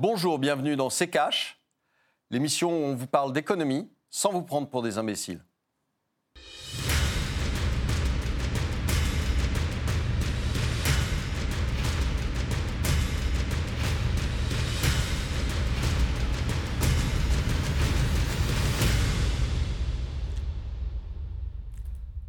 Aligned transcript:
Bonjour, 0.00 0.38
bienvenue 0.38 0.76
dans 0.76 0.90
C'est 0.90 1.10
Cash, 1.10 1.60
l'émission 2.30 2.70
où 2.70 2.84
on 2.84 2.94
vous 2.94 3.08
parle 3.08 3.32
d'économie 3.32 3.90
sans 4.10 4.30
vous 4.30 4.42
prendre 4.42 4.68
pour 4.68 4.80
des 4.80 4.96
imbéciles. 4.96 5.44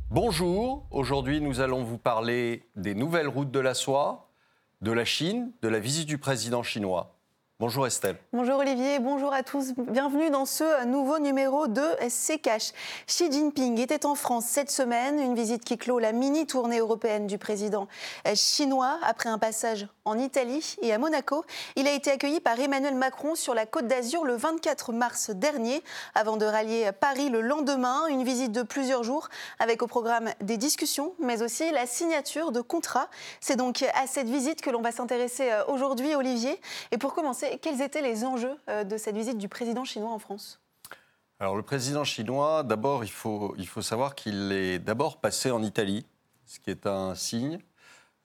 Bonjour, 0.10 0.88
aujourd'hui 0.90 1.40
nous 1.40 1.60
allons 1.60 1.84
vous 1.84 2.00
parler 2.00 2.68
des 2.76 2.96
nouvelles 2.96 3.28
routes 3.28 3.52
de 3.52 3.60
la 3.60 3.76
soie, 3.76 4.32
de 4.82 4.92
la 4.92 5.06
Chine, 5.06 5.54
de 5.62 5.68
la 5.68 5.80
visite 5.80 6.08
du 6.08 6.18
président 6.18 6.64
chinois. 6.64 7.19
Bonjour 7.62 7.86
Estelle. 7.86 8.16
Bonjour 8.32 8.60
Olivier, 8.60 9.00
bonjour 9.00 9.34
à 9.34 9.44
tous. 9.44 9.74
Bienvenue 9.76 10.30
dans 10.30 10.46
ce 10.46 10.86
nouveau 10.86 11.20
numéro 11.20 11.68
de 11.68 11.84
C'est 12.08 12.38
Cash. 12.38 12.72
Xi 13.06 13.30
Jinping 13.30 13.78
était 13.82 14.06
en 14.06 14.16
France 14.16 14.46
cette 14.46 14.72
semaine, 14.72 15.20
une 15.20 15.36
visite 15.36 15.66
qui 15.66 15.78
clôt 15.78 16.00
la 16.00 16.14
mini-tournée 16.14 16.80
européenne 16.80 17.28
du 17.28 17.38
président 17.38 17.90
chinois. 18.34 18.98
Après 19.04 19.28
un 19.28 19.38
passage 19.38 19.88
en 20.10 20.18
Italie 20.18 20.76
et 20.82 20.92
à 20.92 20.98
Monaco, 20.98 21.46
il 21.76 21.88
a 21.88 21.94
été 21.94 22.10
accueilli 22.10 22.40
par 22.40 22.60
Emmanuel 22.60 22.96
Macron 22.96 23.36
sur 23.36 23.54
la 23.54 23.68
Côte 23.68 23.86
d'Azur 23.86 24.26
le 24.26 24.36
24 24.36 24.92
mars 24.92 25.30
dernier, 25.30 25.84
avant 26.16 26.36
de 26.36 26.46
rallier 26.46 26.92
Paris 27.00 27.30
le 27.30 27.42
lendemain. 27.42 28.08
Une 28.08 28.24
visite 28.24 28.52
de 28.52 28.64
plusieurs 28.64 29.04
jours 29.04 29.30
avec 29.60 29.84
au 29.84 29.88
programme 29.88 30.30
des 30.42 30.58
discussions, 30.58 31.14
mais 31.20 31.44
aussi 31.44 31.70
la 31.72 31.86
signature 31.86 32.52
de 32.52 32.62
contrats. 32.62 33.08
C'est 33.40 33.56
donc 33.56 33.84
à 33.94 34.08
cette 34.08 34.30
visite 34.30 34.62
que 34.62 34.72
l'on 34.72 34.82
va 34.82 34.92
s'intéresser 34.92 35.52
aujourd'hui, 35.68 36.16
Olivier. 36.16 36.60
Et 36.92 36.98
pour 36.98 37.14
commencer, 37.14 37.60
quels 37.62 37.82
étaient 37.82 38.02
les 38.02 38.26
enjeux 38.26 38.58
euh, 38.70 38.84
de 38.84 38.98
cette 38.98 39.16
visite 39.16 39.38
du 39.38 39.48
président 39.48 39.86
chinois 39.86 40.12
en 40.12 40.20
France? 40.20 40.60
Alors 41.40 41.56
le 41.56 41.64
président 41.64 42.04
chinois, 42.04 42.64
d'abord, 42.64 43.04
il 43.04 43.12
faut, 43.12 43.54
il 43.58 43.68
faut 43.68 43.84
savoir 43.84 44.16
qu'il 44.16 44.52
est 44.52 44.80
d'abord 44.80 45.18
passé 45.18 45.52
en 45.52 45.62
Italie, 45.62 46.06
ce 46.46 46.60
qui 46.60 46.72
est 46.72 46.88
un 46.88 47.14
signe. 47.14 47.60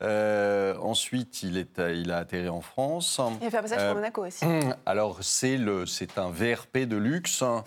Euh, 0.05 0.77
ensuite, 0.80 1.42
il, 1.42 1.56
est, 1.56 1.78
il 1.78 2.10
a 2.10 2.19
atterri 2.19 2.48
en 2.48 2.60
France. 2.60 3.20
Il 3.41 3.47
a 3.47 3.50
fait 3.50 3.58
un 3.58 3.62
passage 3.62 3.78
euh, 3.80 3.94
Monaco 3.94 4.27
aussi. 4.27 4.44
Alors, 4.86 5.19
c'est 5.22 5.58
un 6.19 6.30
VRP 6.30 6.78
de 6.80 6.96
luxe 6.96 7.42
hein, 7.42 7.64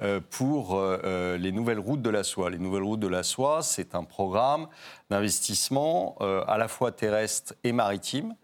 euh, 0.00 0.20
pour 0.30 0.80
les 1.02 1.52
nouvelles 1.52 1.80
routes 1.80 2.02
de 2.02 2.10
la 2.10 2.22
soie. 2.22 2.50
Les 2.50 2.58
nouvelles 2.58 2.84
routes 2.84 3.00
de 3.00 3.08
la 3.08 3.22
soie, 3.22 3.62
c'est 3.62 3.94
un 3.94 4.04
programme 4.04 4.68
d'investissement 5.10 6.16
à 6.20 6.58
la 6.58 6.68
fois 6.68 6.92
terrestre 6.92 7.54
et 7.64 7.72
maritime 7.72 8.34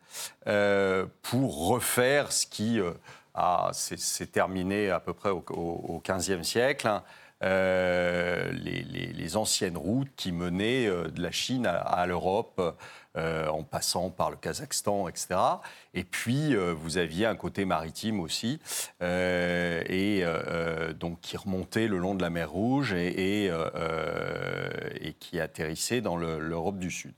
euh, 0.48 1.06
pour 1.22 1.68
refaire 1.68 2.32
ce 2.32 2.46
qui 2.46 2.80
s'est 3.72 4.26
terminé 4.26 4.90
à 4.90 4.98
peu 5.00 5.12
près 5.12 5.30
au 5.30 6.02
XVe 6.04 6.42
siècle. 6.42 6.88
Hein. 6.88 7.02
Euh, 7.44 8.50
les, 8.52 9.36
anciennes 9.36 9.76
routes 9.76 10.08
qui 10.16 10.30
menaient 10.30 10.86
de 10.86 11.20
la 11.20 11.32
Chine 11.32 11.66
à, 11.66 12.06
l'Europe, 12.06 12.62
en 13.16 13.64
passant 13.64 14.08
par 14.08 14.30
le 14.30 14.36
Kazakhstan, 14.36 15.08
etc. 15.08 15.34
Et 15.94 16.04
puis, 16.04 16.54
vous 16.54 16.96
aviez 16.96 17.26
un 17.26 17.34
côté 17.34 17.64
maritime 17.64 18.20
aussi, 18.20 18.60
et 19.02 20.24
donc 20.98 21.20
qui 21.20 21.36
remontait 21.36 21.88
le 21.88 21.98
long 21.98 22.14
de 22.14 22.22
la 22.22 22.30
mer 22.30 22.50
Rouge 22.50 22.92
et 22.94 23.50
qui 25.18 25.40
atterrissait 25.40 26.00
dans 26.00 26.16
l'Europe 26.16 26.78
du 26.78 26.90
Sud. 26.90 27.14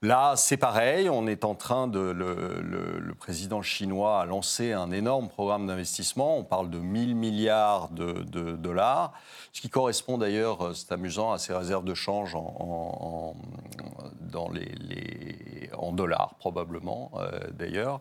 Là, 0.00 0.34
c'est 0.36 0.56
pareil, 0.56 1.10
on 1.10 1.26
est 1.26 1.44
en 1.44 1.56
train 1.56 1.88
de. 1.88 1.98
Le, 1.98 3.14
président 3.18 3.62
chinois 3.62 4.20
a 4.20 4.26
lancé 4.26 4.72
un 4.72 4.92
énorme 4.92 5.28
programme 5.28 5.66
d'investissement. 5.66 6.38
On 6.38 6.44
parle 6.44 6.70
de 6.70 6.78
1000 6.78 7.16
milliards 7.16 7.88
de, 7.88 8.22
dollars, 8.52 9.12
ce 9.52 9.60
qui 9.60 9.68
correspond 9.68 10.16
d'ailleurs, 10.16 10.68
euh, 10.68 10.72
c'est 10.72 10.92
amusant, 10.92 11.32
à 11.32 11.38
ses 11.38 11.52
réserves 11.52 11.84
de 11.84 11.94
change 11.94 12.36
en, 12.36 13.34
dollars, 15.92 16.34
probablement, 16.38 17.10
euh, 17.16 17.40
d'ailleurs. 17.58 18.00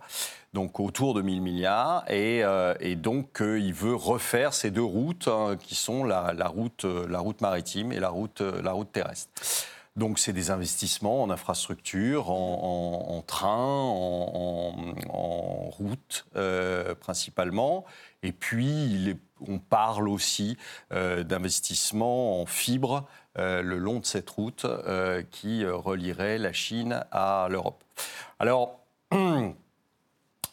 Donc 0.54 0.80
autour 0.80 1.16
de 1.16 1.24
1000 1.24 1.42
milliards. 1.42 2.04
Et, 2.12 2.44
euh, 2.44 2.76
donc, 2.96 3.40
il 3.42 3.74
veut 3.74 3.96
refaire 3.96 4.54
ces 4.54 4.70
deux 4.70 4.84
routes, 4.84 5.28
hein, 5.28 5.58
qui 5.60 5.74
sont 5.74 6.04
la, 6.04 6.32
route, 6.48 6.86
la 6.86 7.20
route 7.20 7.42
maritime 7.42 7.92
et 7.92 8.00
la 8.00 8.10
route, 8.10 8.42
la 8.42 8.72
route 8.72 8.92
terrestre. 8.92 9.32
Donc 9.98 10.20
c'est 10.20 10.32
des 10.32 10.52
investissements 10.52 11.24
en 11.24 11.32
infrastructure, 11.32 12.30
en, 12.30 13.24
train, 13.26 13.50
en, 13.50 14.72
route 15.72 16.28
euh, 16.36 16.94
principalement. 16.94 17.84
Et 18.22 18.32
puis 18.32 19.18
on 19.48 19.58
parle 19.58 20.08
aussi 20.08 20.56
euh, 20.94 21.24
d'investissements 21.24 22.42
en 22.42 22.46
fibres 22.46 23.08
euh, 23.40 23.64
le 23.64 23.80
long 23.80 24.00
de 24.00 24.06
cette 24.06 24.30
route 24.30 24.68
qui 25.32 25.66
relierait 25.66 26.38
la 26.38 26.54
Chine 26.54 27.04
à 27.12 27.48
l'Europe. 27.50 27.84
Alors 28.40 28.80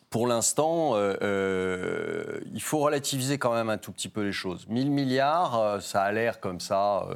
pour 0.09 0.27
l'instant, 0.27 0.97
il 0.97 2.63
faut 2.63 2.79
relativiser 2.79 3.37
quand 3.37 3.53
même 3.53 3.69
un 3.69 3.79
tout 3.79 3.93
petit 3.93 4.09
peu 4.09 4.23
les 4.23 4.33
choses. 4.33 4.67
1000 4.69 4.91
milliards, 4.91 5.83
ça 5.83 6.03
a 6.03 6.13
l'air 6.13 6.41
comme 6.41 6.61
ça 6.61 7.07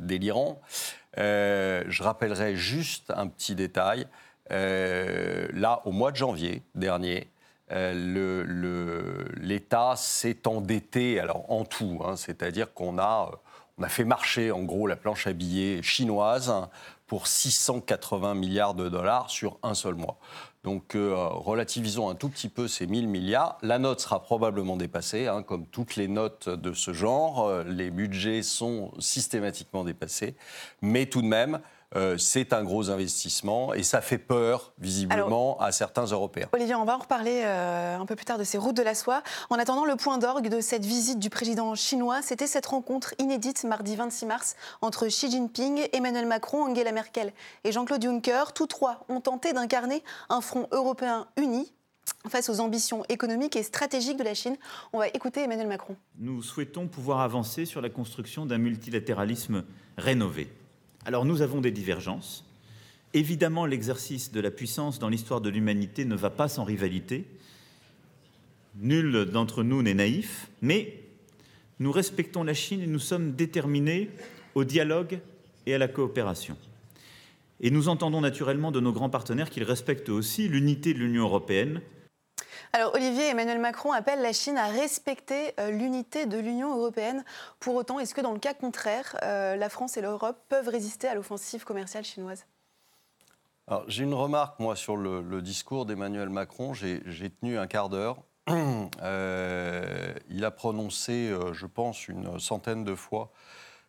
délirant. 0.00 0.60
Euh, 1.16 1.84
je 1.88 2.02
rappellerai 2.02 2.56
juste 2.56 3.12
un 3.16 3.28
petit 3.28 3.54
détail. 3.54 4.06
Euh, 4.50 5.48
là, 5.52 5.82
au 5.84 5.92
mois 5.92 6.10
de 6.10 6.16
janvier 6.16 6.62
dernier, 6.74 7.28
euh, 7.72 9.24
l'État 9.36 9.94
s'est 9.96 10.46
endetté, 10.46 11.20
alors 11.20 11.50
en 11.50 11.64
tout, 11.64 12.00
hein, 12.04 12.16
c'est-à-dire 12.16 12.72
qu'on 12.72 12.98
a, 12.98 13.30
on 13.78 13.82
a 13.82 13.88
fait 13.88 14.04
marcher 14.04 14.50
en 14.50 14.62
gros 14.62 14.86
la 14.86 14.96
planche 14.96 15.26
à 15.26 15.32
billets 15.32 15.82
chinoise 15.82 16.52
pour 17.06 17.26
680 17.26 18.34
milliards 18.34 18.74
de 18.74 18.88
dollars 18.88 19.30
sur 19.30 19.58
un 19.62 19.74
seul 19.74 19.94
mois. 19.94 20.18
Donc 20.64 20.94
euh, 20.96 21.14
relativisons 21.16 22.08
un 22.10 22.14
tout 22.14 22.28
petit 22.28 22.48
peu 22.48 22.66
ces 22.68 22.86
1000 22.86 23.08
milliards. 23.08 23.58
La 23.62 23.78
note 23.78 24.00
sera 24.00 24.20
probablement 24.20 24.76
dépassée, 24.76 25.28
hein, 25.28 25.42
comme 25.42 25.66
toutes 25.66 25.96
les 25.96 26.08
notes 26.08 26.48
de 26.48 26.72
ce 26.72 26.92
genre. 26.92 27.46
Euh, 27.46 27.64
les 27.64 27.90
budgets 27.90 28.42
sont 28.42 28.92
systématiquement 28.98 29.84
dépassés. 29.84 30.34
Mais 30.82 31.06
tout 31.06 31.22
de 31.22 31.26
même, 31.26 31.60
euh, 31.96 32.18
c'est 32.18 32.52
un 32.52 32.64
gros 32.64 32.90
investissement 32.90 33.72
et 33.72 33.82
ça 33.82 34.02
fait 34.02 34.18
peur, 34.18 34.72
visiblement, 34.78 35.58
à 35.58 35.72
certains 35.72 36.04
Européens. 36.04 36.48
Olivier, 36.52 36.74
on 36.74 36.84
va 36.84 36.96
en 36.96 36.98
reparler 36.98 37.40
euh, 37.44 37.98
un 37.98 38.04
peu 38.04 38.14
plus 38.14 38.26
tard 38.26 38.36
de 38.36 38.44
ces 38.44 38.58
routes 38.58 38.76
de 38.76 38.82
la 38.82 38.94
soie. 38.94 39.22
En 39.48 39.58
attendant, 39.58 39.86
le 39.86 39.96
point 39.96 40.18
d'orgue 40.18 40.48
de 40.48 40.60
cette 40.60 40.84
visite 40.84 41.18
du 41.18 41.30
président 41.30 41.74
chinois, 41.74 42.20
c'était 42.20 42.46
cette 42.46 42.66
rencontre 42.66 43.14
inédite 43.18 43.64
mardi 43.64 43.96
26 43.96 44.26
mars 44.26 44.56
entre 44.82 45.06
Xi 45.06 45.30
Jinping, 45.30 45.88
Emmanuel 45.92 46.26
Macron, 46.26 46.70
Angela 46.70 46.92
Merkel 46.92 47.32
et 47.64 47.72
Jean-Claude 47.72 48.02
Juncker. 48.02 48.52
Tous 48.54 48.66
trois 48.66 49.06
ont 49.08 49.22
tenté 49.22 49.54
d'incarner 49.54 50.02
un 50.28 50.42
front 50.42 50.68
européen 50.72 51.26
uni 51.36 51.72
face 52.28 52.50
aux 52.50 52.60
ambitions 52.60 53.04
économiques 53.08 53.56
et 53.56 53.62
stratégiques 53.62 54.18
de 54.18 54.24
la 54.24 54.34
Chine. 54.34 54.56
On 54.92 54.98
va 54.98 55.08
écouter 55.08 55.42
Emmanuel 55.42 55.68
Macron. 55.68 55.96
Nous 56.18 56.42
souhaitons 56.42 56.86
pouvoir 56.86 57.20
avancer 57.20 57.64
sur 57.64 57.80
la 57.80 57.88
construction 57.88 58.44
d'un 58.44 58.58
multilatéralisme 58.58 59.64
rénové 59.96 60.50
alors 61.08 61.24
nous 61.24 61.40
avons 61.40 61.62
des 61.62 61.70
divergences. 61.70 62.44
Évidemment, 63.14 63.64
l'exercice 63.64 64.30
de 64.30 64.40
la 64.40 64.50
puissance 64.50 64.98
dans 64.98 65.08
l'histoire 65.08 65.40
de 65.40 65.48
l'humanité 65.48 66.04
ne 66.04 66.14
va 66.14 66.28
pas 66.28 66.48
sans 66.48 66.64
rivalité. 66.64 67.24
Nul 68.76 69.24
d'entre 69.32 69.62
nous 69.62 69.82
n'est 69.82 69.94
naïf, 69.94 70.50
mais 70.60 71.00
nous 71.78 71.92
respectons 71.92 72.44
la 72.44 72.52
Chine 72.52 72.82
et 72.82 72.86
nous 72.86 72.98
sommes 72.98 73.32
déterminés 73.32 74.10
au 74.54 74.64
dialogue 74.64 75.20
et 75.64 75.74
à 75.74 75.78
la 75.78 75.88
coopération. 75.88 76.58
Et 77.62 77.70
nous 77.70 77.88
entendons 77.88 78.20
naturellement 78.20 78.70
de 78.70 78.80
nos 78.80 78.92
grands 78.92 79.08
partenaires 79.08 79.48
qu'ils 79.48 79.64
respectent 79.64 80.10
aussi 80.10 80.46
l'unité 80.46 80.92
de 80.92 80.98
l'Union 80.98 81.22
européenne 81.22 81.80
alors 82.72 82.94
Olivier, 82.94 83.28
Emmanuel 83.28 83.58
Macron 83.58 83.92
appelle 83.92 84.20
la 84.20 84.32
Chine 84.32 84.58
à 84.58 84.66
respecter 84.66 85.54
euh, 85.58 85.70
l'unité 85.70 86.26
de 86.26 86.38
l'Union 86.38 86.76
européenne. 86.76 87.24
Pour 87.60 87.74
autant, 87.76 87.98
est-ce 87.98 88.14
que 88.14 88.20
dans 88.20 88.32
le 88.32 88.38
cas 88.38 88.54
contraire, 88.54 89.16
euh, 89.22 89.56
la 89.56 89.68
France 89.68 89.96
et 89.96 90.02
l'Europe 90.02 90.36
peuvent 90.48 90.68
résister 90.68 91.08
à 91.08 91.14
l'offensive 91.14 91.64
commerciale 91.64 92.04
chinoise? 92.04 92.46
J'ai 93.86 94.04
une 94.04 94.14
remarque, 94.14 94.58
moi, 94.60 94.76
sur 94.76 94.96
le, 94.96 95.42
discours 95.42 95.84
d'Emmanuel 95.84 96.30
Macron. 96.30 96.72
J'ai 96.72 97.02
tenu 97.40 97.58
un 97.58 97.66
quart 97.66 97.88
d'heure. 97.88 98.22
Euh, 99.02 100.14
il 100.30 100.44
a 100.44 100.50
prononcé, 100.50 101.32
je 101.52 101.66
pense, 101.66 102.08
une 102.08 102.40
centaine 102.40 102.82
de 102.82 102.94
fois 102.94 103.30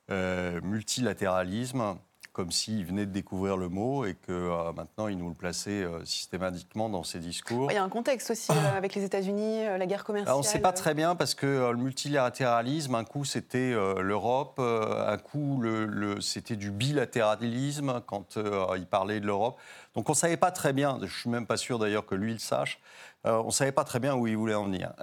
multilatéralisme 0.10 1.98
comme 2.40 2.54
s'il 2.54 2.86
venait 2.86 3.06
de 3.06 3.12
découvrir 3.12 3.58
le 3.58 3.68
mot 3.68 4.06
et 4.06 4.14
que 4.14 4.72
maintenant 4.72 5.10
il 5.10 5.18
nous 5.18 5.28
le 5.28 5.36
plaçait 5.36 5.86
systématiquement 6.06 6.88
dans 6.88 7.04
ses 7.04 7.20
discours. 7.20 7.70
Il 7.70 7.76
y 7.76 7.78
a 7.78 7.84
un 7.84 7.90
contexte 7.90 8.32
aussi 8.32 8.54
avec 8.78 8.96
les 8.96 9.04
États-Unis, 9.04 9.66
la 9.66 9.86
guerre 9.86 10.06
commerciale. 10.06 10.36
on 10.36 10.40
ne 10.40 10.44
sait 10.44 10.60
pas 10.60 10.72
très 10.72 10.94
bien 10.94 11.16
parce 11.16 11.36
que 11.36 11.70
le 11.70 11.76
multilatéralisme, 11.76 12.96
un 12.96 13.04
coup 13.04 13.26
c'était 13.26 13.72
l'Europe, 13.72 14.58
un 14.60 15.18
coup 15.18 15.60
le, 15.60 16.22
c'était 16.22 16.56
du 16.56 16.72
bilatéralisme 16.72 18.02
quand 18.08 18.40
il 18.78 18.86
parlait 18.86 19.20
de 19.20 19.26
l'Europe. 19.26 19.60
Donc 19.94 20.08
on 20.08 20.14
ne 20.14 20.18
savait 20.18 20.38
pas 20.38 20.52
très 20.52 20.72
bien, 20.72 20.96
je 21.00 21.04
ne 21.04 21.10
suis 21.10 21.30
même 21.30 21.46
pas 21.46 21.58
sûr 21.58 21.78
d'ailleurs 21.78 22.06
que 22.06 22.16
lui 22.16 22.32
le 22.32 22.40
sache, 22.40 22.80
on 23.26 23.48
ne 23.48 23.52
savait 23.52 23.74
pas 23.74 23.84
très 23.84 24.00
bien 24.00 24.16
où 24.16 24.28
il 24.28 24.38
voulait 24.38 24.56
en 24.56 24.64
venir. 24.64 24.94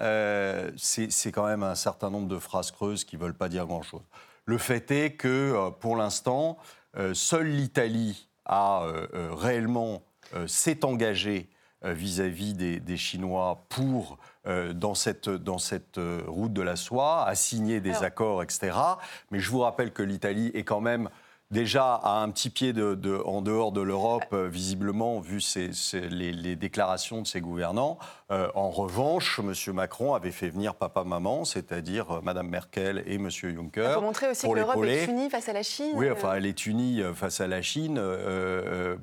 c'est 0.79 1.33
quand 1.33 1.45
même 1.45 1.65
un 1.65 1.75
certain 1.75 2.09
nombre 2.09 2.29
de 2.29 2.39
phrases 2.39 2.71
creuses 2.71 3.05
qui 3.05 3.19
ne 3.19 3.21
veulent 3.21 3.35
pas 3.35 3.51
dire 3.51 3.67
grand-chose. 3.67 4.01
Le 4.47 4.59
fait 4.59 4.91
est 4.93 5.11
que, 5.11 5.29
euh, 5.29 5.71
pour 5.71 5.97
l'instant, 5.97 6.57
euh, 6.57 6.86
seule 7.15 7.49
l'Italie 7.49 8.29
a 8.45 8.85
euh, 8.85 9.29
réellement 9.33 10.03
s'est 10.47 10.85
engagée 10.85 11.49
vis-à-vis 11.83 12.55
des, 12.55 12.97
Chinois 12.97 13.65
pour, 13.69 14.19
dans 14.45 14.95
cette, 14.97 15.29
dans 15.29 15.59
cette 15.59 16.01
route 16.27 16.53
de 16.53 16.63
la 16.63 16.75
soie, 16.75 17.25
a 17.25 17.37
signé 17.37 17.81
des 17.81 18.03
accords, 18.03 18.43
etc. 18.43 18.77
Mais 19.31 19.39
je 19.39 19.49
vous 19.51 19.61
rappelle 19.61 19.93
que 19.93 20.03
l'Italie 20.03 20.51
est 20.55 20.65
quand 20.65 20.81
même 20.81 21.11
déjà 21.51 21.95
à 21.95 22.23
un 22.23 22.31
petit 22.31 22.51
pied 22.51 22.73
de, 22.73 23.23
en 23.25 23.41
dehors 23.41 23.73
de 23.73 23.81
l'Europe, 23.81 24.25
euh, 24.33 24.49
visiblement, 24.49 25.21
vu 25.21 25.41
les, 25.93 26.57
déclarations 26.57 27.23
de 27.23 27.27
ses 27.27 27.41
gouvernants. 27.41 27.99
Euh, 28.33 28.49
en 28.55 28.71
revanche, 28.71 29.39
M. 29.39 29.75
Macron 29.75 30.15
avait 30.15 30.33
fait 30.33 30.49
venir 30.49 30.75
papa-maman, 30.75 31.45
c'est-à-dire 31.45 32.17
euh, 32.17 32.21
Mme 32.23 32.49
Merkel 32.49 33.05
et 33.07 33.15
M. 33.15 33.31
Juncker. 33.31 33.93
Pour 33.93 34.03
montrer 34.03 34.31
aussi 34.31 34.49
que 34.49 34.53
l'Europe 34.53 34.85
est 34.85 35.07
unie 35.07 35.31
face 35.31 35.49
à 35.49 35.53
la 35.53 35.63
Chine. 35.63 35.93
Oui, 35.95 36.11
enfin, 36.11 36.35
elle 36.35 36.47
est 36.47 36.67
unie 36.67 37.03
face 37.15 37.41
à 37.41 37.47
la 37.47 37.63
Chine. 37.63 38.01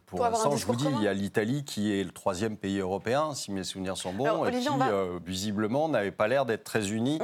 pour, 0.05 0.21
l'instant, 0.21 0.57
je 0.57 0.65
vous 0.65 0.75
dis, 0.75 0.87
il 0.97 1.03
y 1.03 1.07
a 1.07 1.13
l'Italie 1.13 1.63
qui 1.63 1.97
est 1.97 2.03
le 2.03 2.11
troisième 2.11 2.57
pays 2.57 2.79
européen, 2.79 3.33
si 3.33 3.51
mes 3.51 3.63
souvenirs 3.63 3.95
sont 3.95 4.13
bons, 4.13 4.45
et 4.45 4.51
qui, 4.51 4.67
visiblement, 5.25 5.87
n'avait 5.87 6.11
pas 6.11 6.27
l'air 6.27 6.45
d'être 6.45 6.63
très 6.63 6.91
unie 6.91 7.19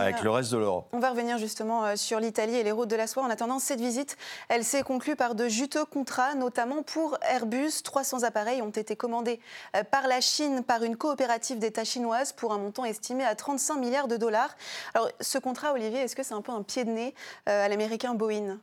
avec 0.00 0.22
le 0.22 0.30
reste 0.30 0.52
de 0.52 0.58
l'Europe. 0.58 0.88
On 0.92 0.98
va 0.98 1.10
revenir 1.10 1.38
justement 1.38 1.96
sur 1.96 2.18
l'Italie 2.18 2.56
et 2.56 2.64
les 2.64 2.72
routes 2.72 2.90
de 2.90 2.96
la 2.96 3.06
soie. 3.06 3.22
En 3.22 3.30
attendant, 3.30 3.58
cette 3.58 3.80
visite, 3.80 4.16
elle 4.48 4.63
s'est 4.64 4.82
conclue 4.82 5.16
par 5.16 5.34
de 5.34 5.48
juteux 5.48 5.84
contrats, 5.84 6.34
notamment 6.34 6.82
pour 6.82 7.18
Airbus. 7.22 7.82
300 7.82 8.22
appareils 8.22 8.62
ont 8.62 8.70
été 8.70 8.96
commandés 8.96 9.40
euh, 9.76 9.84
par 9.84 10.08
la 10.08 10.20
Chine 10.20 10.62
par 10.64 10.82
une 10.82 10.96
coopérative 10.96 11.58
d'État 11.58 11.84
chinoise 11.84 12.32
pour 12.32 12.52
un 12.52 12.58
montant 12.58 12.84
estimé 12.84 13.24
à 13.24 13.34
35 13.34 13.76
milliards 13.76 14.08
de 14.08 14.16
dollars. 14.16 14.56
Alors, 14.94 15.08
ce 15.20 15.38
contrat, 15.38 15.72
Olivier, 15.72 16.00
est-ce 16.00 16.16
que 16.16 16.22
c'est 16.22 16.34
un 16.34 16.42
peu 16.42 16.52
un 16.52 16.62
pied 16.62 16.84
de 16.84 16.90
nez 16.90 17.14
euh, 17.48 17.64
à 17.64 17.68
l'américain 17.68 18.14
Boeing? 18.14 18.58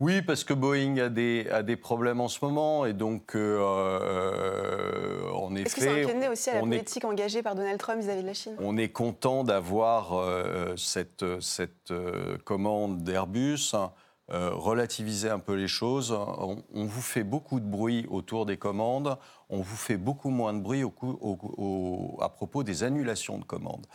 Oui, 0.00 0.22
parce 0.22 0.42
que 0.42 0.52
Boeing 0.52 0.98
a 0.98 1.08
des, 1.08 1.46
a 1.50 1.62
des 1.62 1.76
problèmes 1.76 2.20
en 2.20 2.28
ce 2.28 2.44
moment 2.44 2.84
et 2.84 2.92
donc, 2.92 3.36
euh, 3.36 5.30
en 5.32 5.54
effet. 5.54 5.66
Est-ce 5.66 5.74
que 5.76 5.80
c'est 5.82 6.02
un 6.02 6.04
pied 6.06 6.14
de 6.14 6.18
nez 6.18 6.28
aussi 6.28 6.50
à 6.50 6.54
la 6.54 6.60
politique 6.60 7.04
engagée 7.04 7.42
par 7.42 7.54
Donald 7.54 7.78
Trump 7.78 8.00
vis-à-vis 8.00 8.22
de 8.22 8.26
la 8.26 8.34
Chine? 8.34 8.56
On 8.58 8.76
est 8.76 8.88
content 8.90 9.44
d'avoir 9.44 10.28
cette, 10.76 11.24
cette 11.40 11.92
commande 12.44 13.04
d'Airbus. 13.04 13.74
Euh, 14.30 14.52
relativiser 14.54 15.28
un 15.28 15.38
peu 15.38 15.52
les 15.52 15.68
choses. 15.68 16.10
On, 16.10 16.86
vous 16.86 17.02
fait 17.02 17.24
beaucoup 17.24 17.60
de 17.60 17.66
bruit 17.66 18.06
autour 18.08 18.46
des 18.46 18.56
commandes, 18.56 19.18
on 19.54 19.62
vous 19.62 19.76
fait 19.76 19.96
beaucoup 19.96 20.30
moins 20.30 20.52
de 20.52 20.60
bruit 20.60 20.82
à 22.20 22.28
propos 22.28 22.62
des 22.62 22.82
annulations 22.82 23.38
de 23.38 23.44
commandes. 23.44 23.86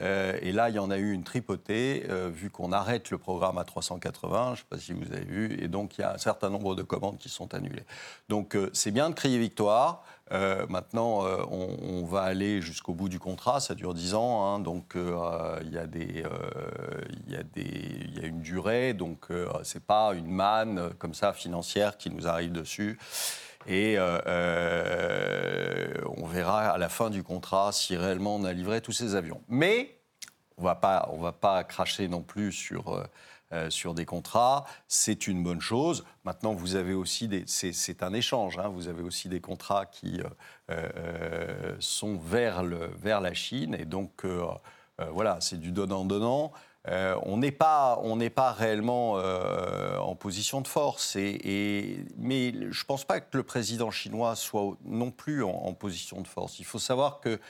Euh, 0.00 0.38
et 0.40 0.52
là, 0.52 0.70
il 0.70 0.76
y 0.76 0.78
en 0.78 0.90
a 0.90 0.96
eu 0.96 1.12
une 1.12 1.22
tripotée, 1.22 2.04
euh, 2.08 2.30
vu 2.32 2.50
qu'on 2.50 2.72
arrête 2.72 3.10
le 3.10 3.18
programme 3.18 3.58
à 3.58 3.64
380, 3.64 4.46
je 4.46 4.50
ne 4.50 4.56
sais 4.56 4.62
pas 4.68 4.78
si 4.78 4.92
vous 4.92 5.12
avez 5.12 5.24
vu, 5.24 5.62
et 5.62 5.68
donc 5.68 5.98
il 5.98 6.00
y 6.00 6.04
a 6.04 6.14
un 6.14 6.18
certain 6.18 6.48
nombre 6.50 6.74
de 6.74 6.82
commandes 6.82 7.18
qui 7.18 7.28
sont 7.28 7.54
annulées. 7.54 7.84
Donc 8.28 8.56
c'est 8.72 8.90
bien 8.90 9.10
de 9.10 9.14
crier 9.14 9.38
victoire. 9.38 10.02
Euh, 10.32 10.66
maintenant, 10.68 11.26
euh, 11.26 11.42
on, 11.50 12.04
va 12.04 12.22
aller 12.22 12.62
jusqu'au 12.62 12.94
bout 12.94 13.08
du 13.08 13.18
contrat. 13.18 13.60
Ça 13.60 13.74
dure 13.74 13.92
10 13.92 14.14
ans, 14.14 14.46
hein, 14.46 14.60
donc 14.60 14.96
euh, 14.96 15.58
il 15.62 15.72
y, 15.72 15.78
a 15.78 15.84
y 17.34 18.24
a 18.24 18.26
une 18.26 18.40
durée. 18.40 18.94
Donc 18.94 19.28
c'est 19.62 19.84
pas 19.84 20.14
une 20.14 20.30
manne 20.30 20.90
comme 20.98 21.14
ça 21.14 21.32
financière 21.32 21.96
qui 21.98 22.10
nous 22.10 22.26
arrive 22.26 22.52
dessus. 22.52 22.98
Et 23.66 23.98
on 26.16 26.26
verra 26.26 26.70
à 26.70 26.78
la 26.78 26.88
fin 26.88 27.10
du 27.10 27.22
contrat 27.22 27.72
si 27.72 27.96
réellement 27.96 28.36
on 28.36 28.44
a 28.44 28.52
livré 28.52 28.80
tous 28.80 28.92
ces 28.92 29.14
avions. 29.14 29.40
Mais 29.48 29.98
on 30.56 30.64
va 30.64 30.74
pas, 30.74 31.08
on 31.12 31.18
va 31.18 31.32
pas 31.32 31.64
cracher 31.64 32.08
non 32.08 32.22
plus 32.22 32.52
sur 32.52 33.02
euh, 33.52 33.68
sur 33.68 33.92
des 33.92 34.06
contrats, 34.06 34.64
c'est 34.88 35.26
une 35.26 35.42
bonne 35.42 35.60
chose. 35.60 36.04
Maintenant, 36.24 36.54
vous 36.54 36.74
avez 36.74 36.94
aussi 36.94 37.28
des, 37.28 37.44
c'est 37.46 38.02
un 38.02 38.14
échange. 38.14 38.58
Hein. 38.58 38.68
vous 38.68 38.88
avez 38.88 39.02
aussi 39.02 39.28
des 39.28 39.40
contrats 39.40 39.84
qui 39.84 40.22
euh, 40.22 40.88
euh, 40.96 41.76
sont 41.78 42.16
vers 42.16 42.62
le, 42.62 42.90
vers 42.96 43.20
la 43.20 43.34
Chine, 43.34 43.76
et 43.78 43.84
donc 43.84 44.24
voilà, 45.10 45.38
c'est 45.40 45.58
du 45.58 45.72
donnant-donnant. 46.84 47.22
on 47.24 47.36
n'est 47.36 47.50
pas, 47.50 48.00
pas 48.34 48.52
réellement 48.52 49.14
en 49.14 50.14
position 50.14 50.60
de 50.60 50.68
force. 50.68 51.16
Et, 51.16 52.04
mais 52.18 52.52
je 52.52 52.66
ne 52.66 52.86
pense 52.86 53.04
pas 53.04 53.20
que 53.20 53.36
le 53.36 53.42
président 53.42 53.90
chinois 53.90 54.36
soit 54.36 54.76
non 54.84 55.10
plus 55.10 55.42
en, 55.44 55.72
position 55.74 56.20
de 56.20 56.28
force. 56.28 56.58
Il 56.58 56.64
faut 56.64 56.78
savoir 56.78 57.20
que 57.20 57.40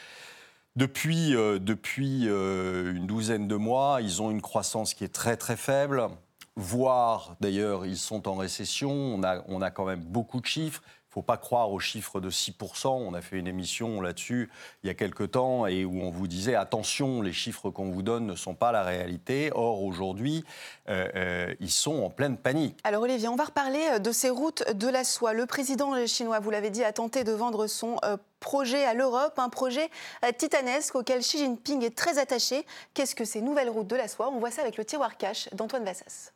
depuis, 0.75 1.37
euh, 1.37 1.58
depuis 1.58 2.23
euh, 2.26 2.94
une 2.94 3.06
douzaine 3.06 3.46
de 3.46 3.56
mois, 3.56 3.99
ils 4.00 4.23
ont 4.23 4.31
une 4.31 4.40
croissance 4.40 4.94
qui 4.94 5.05
est 5.05 5.12
très 5.12 5.37
très 5.37 5.56
faible, 5.56 6.08
voire 6.56 7.37
d'ailleurs 7.40 7.85
ils 7.85 7.99
sont 7.99 8.26
en 8.26 8.37
récession. 8.37 8.90
On 8.90 9.23
a, 9.23 9.43
on 9.49 9.61
a 9.61 9.70
quand 9.70 9.85
même 9.85 10.02
beaucoup 10.02 10.40
de 10.40 10.46
chiffres. 10.46 10.82
Ne 11.12 11.17
faut 11.17 11.23
pas 11.23 11.37
croire 11.37 11.70
aux 11.70 11.79
chiffres 11.79 12.20
de 12.20 12.31
6%. 12.31 12.88
On 12.88 13.12
a 13.12 13.20
fait 13.20 13.37
une 13.37 13.47
émission 13.47 14.00
là-dessus 14.00 14.50
il 14.82 14.87
y 14.87 14.91
a 14.91 14.94
quelque 14.94 15.25
temps 15.25 15.67
et 15.67 15.85
où 15.85 16.00
on 16.00 16.11
vous 16.11 16.26
disait 16.26 16.55
attention, 16.55 17.20
les 17.20 17.35
chiffres 17.35 17.69
qu'on 17.69 17.91
vous 17.91 18.03
donne 18.03 18.26
ne 18.26 18.35
sont 18.35 18.55
pas 18.55 18.73
la 18.73 18.82
réalité. 18.82 19.50
Or, 19.55 19.82
aujourd'hui, 19.82 20.44
euh, 20.88 21.53
ils 21.61 21.70
sont 21.70 22.03
en 22.03 22.09
pleine 22.09 22.38
panique. 22.38 22.79
Alors, 22.85 23.03
Olivier, 23.03 23.29
on 23.29 23.37
va 23.37 23.44
reparler 23.44 24.00
de 24.00 24.11
ces 24.12 24.31
routes 24.31 24.64
de 24.73 24.88
la 24.88 25.05
soie. 25.05 25.35
Le 25.35 25.44
président 25.44 25.94
chinois, 26.06 26.41
vous 26.41 26.50
l'avez 26.50 26.70
dit, 26.70 26.82
a 26.82 26.93
tenté 26.93 27.25
de 27.25 27.32
vendre 27.32 27.67
son 27.67 27.99
projet 28.43 28.85
à 28.85 28.93
l'Europe, 28.93 29.38
un 29.38 29.49
projet 29.49 29.88
euh, 30.25 30.32
titanesque 30.37 30.94
auquel 30.97 31.20
Xi 31.20 31.38
Jinping 31.38 31.82
est 31.82 31.97
très 31.97 32.19
attaché. 32.19 32.67
Qu'est-ce 32.93 33.14
que 33.14 33.25
ces 33.25 33.41
nouvelles 33.41 33.70
routes 33.70 33.87
de 33.87 33.97
la 33.97 34.09
soie? 34.09 34.29
On 34.29 34.38
voit 34.38 34.50
ça 34.50 34.61
avec 34.61 34.76
le 34.76 34.85
tiroir 34.85 35.17
cash 35.17 35.49
d'Antoine 35.55 35.85
Vassas. 35.85 36.32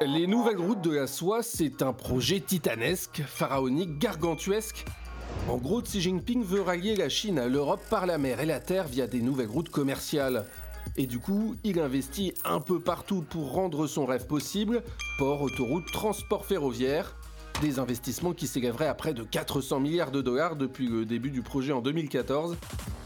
Les 0.00 0.28
nouvelles 0.28 0.60
routes 0.60 0.80
de 0.80 0.92
la 0.92 1.08
soie, 1.08 1.42
c'est 1.42 1.82
un 1.82 1.92
projet 1.92 2.38
titanesque, 2.38 3.20
pharaonique, 3.26 3.98
gargantuesque. 3.98 4.84
En 5.48 5.56
gros, 5.56 5.82
Xi 5.82 6.00
Jinping 6.00 6.44
veut 6.44 6.60
rallier 6.60 6.94
la 6.94 7.08
Chine 7.08 7.36
à 7.36 7.48
l'Europe 7.48 7.82
par 7.90 8.06
la 8.06 8.16
mer 8.16 8.38
et 8.38 8.46
la 8.46 8.60
terre 8.60 8.86
via 8.86 9.08
des 9.08 9.20
nouvelles 9.20 9.48
routes 9.48 9.70
commerciales. 9.70 10.46
Et 10.96 11.06
du 11.06 11.18
coup, 11.18 11.56
il 11.64 11.80
investit 11.80 12.32
un 12.44 12.60
peu 12.60 12.78
partout 12.78 13.22
pour 13.28 13.50
rendre 13.50 13.88
son 13.88 14.06
rêve 14.06 14.28
possible, 14.28 14.84
port, 15.18 15.42
autoroute, 15.42 15.90
transport 15.90 16.46
ferroviaire. 16.46 17.16
Des 17.60 17.80
investissements 17.80 18.34
qui 18.34 18.46
s'élèveraient 18.46 18.86
à 18.86 18.94
près 18.94 19.14
de 19.14 19.24
400 19.24 19.80
milliards 19.80 20.12
de 20.12 20.22
dollars 20.22 20.54
depuis 20.54 20.86
le 20.86 21.04
début 21.04 21.30
du 21.30 21.42
projet 21.42 21.72
en 21.72 21.80
2014 21.80 22.56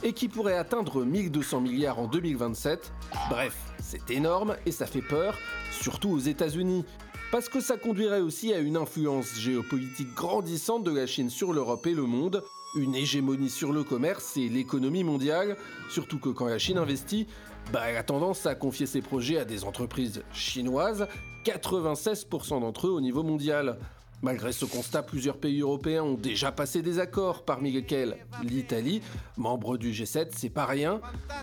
et 0.03 0.13
qui 0.13 0.29
pourraient 0.29 0.59
atteindre 0.59 1.05
1200 1.05 1.63
milliards 1.63 1.99
en 1.99 2.07
2027. 2.07 2.93
Bref, 3.31 3.57
c'est 3.81 4.11
énorme 4.11 4.57
et 4.67 4.71
ça 4.71 4.85
fait 4.85 5.01
peur, 5.01 5.39
surtout 5.71 6.11
aux 6.11 6.19
États-Unis, 6.19 6.85
parce 7.31 7.49
que 7.49 7.61
ça 7.61 7.79
conduirait 7.79 8.21
aussi 8.21 8.53
à 8.53 8.59
une 8.59 8.77
influence 8.77 9.39
géopolitique 9.39 10.13
grandissante 10.15 10.85
de 10.85 10.91
la 10.91 11.07
Chine 11.07 11.31
sur 11.31 11.55
l'Europe 11.55 11.87
et 11.87 11.95
le 11.95 12.03
monde, 12.03 12.45
une 12.77 12.95
hégémonie 12.95 13.49
sur 13.49 13.73
le 13.73 13.85
commerce 13.85 14.37
et 14.37 14.51
l'économie 14.51 15.05
mondiale, 15.05 15.57
surtout 15.89 16.19
que 16.19 16.29
quand 16.29 16.47
la 16.47 16.59
Chine 16.59 16.77
investit, 16.77 17.27
bah, 17.73 17.85
elle 17.87 17.97
a 17.97 18.03
tendance 18.03 18.45
à 18.45 18.55
confier 18.55 18.85
ses 18.85 19.01
projets 19.01 19.39
à 19.39 19.47
des 19.47 19.65
entreprises 19.65 20.23
chinoises, 20.35 21.07
96% 21.47 22.61
d'entre 22.61 22.89
eux 22.89 22.91
au 22.91 23.01
niveau 23.01 23.23
mondial. 23.23 23.79
Malgré 24.23 24.53
ce 24.53 24.65
constat, 24.65 25.03
plusieurs 25.03 25.37
pays 25.37 25.63
européens 25.63 26.05
ont 26.05 26.15
déjà 26.15 26.53
passé 26.53 26.81
des 26.81 27.01
accords, 27.01 27.45
parmi 27.45 27.73
lesquels 27.73 28.17
l'Italie, 28.45 29.03
membre 29.37 29.77
du 29.77 29.91
G7, 29.91 30.29
c'est 30.37 30.49
pas 30.49 30.65
rien, 30.65 31.01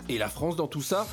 et 0.08 0.16
la 0.16 0.30
France 0.30 0.56
dans 0.56 0.66
tout 0.66 0.80
ça. 0.80 1.06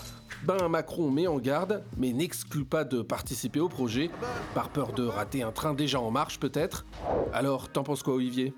Ben 0.43 0.69
Macron 0.69 1.12
met 1.12 1.27
en 1.27 1.39
garde, 1.39 1.83
mais 1.97 2.13
n'exclut 2.13 2.63
pas 2.63 2.86
de 2.86 3.01
participer 3.01 3.59
au 3.59 3.67
projet, 3.67 4.09
par 4.55 4.69
peur 4.69 4.93
de 4.93 5.03
rater 5.03 5.43
un 5.43 5.51
train 5.51 5.74
déjà 5.74 6.00
en 6.00 6.09
marche 6.09 6.39
peut-être. 6.39 6.86
Alors, 7.33 7.69
t'en 7.69 7.83
penses 7.83 8.01
quoi 8.01 8.13
Olivier? 8.13 8.53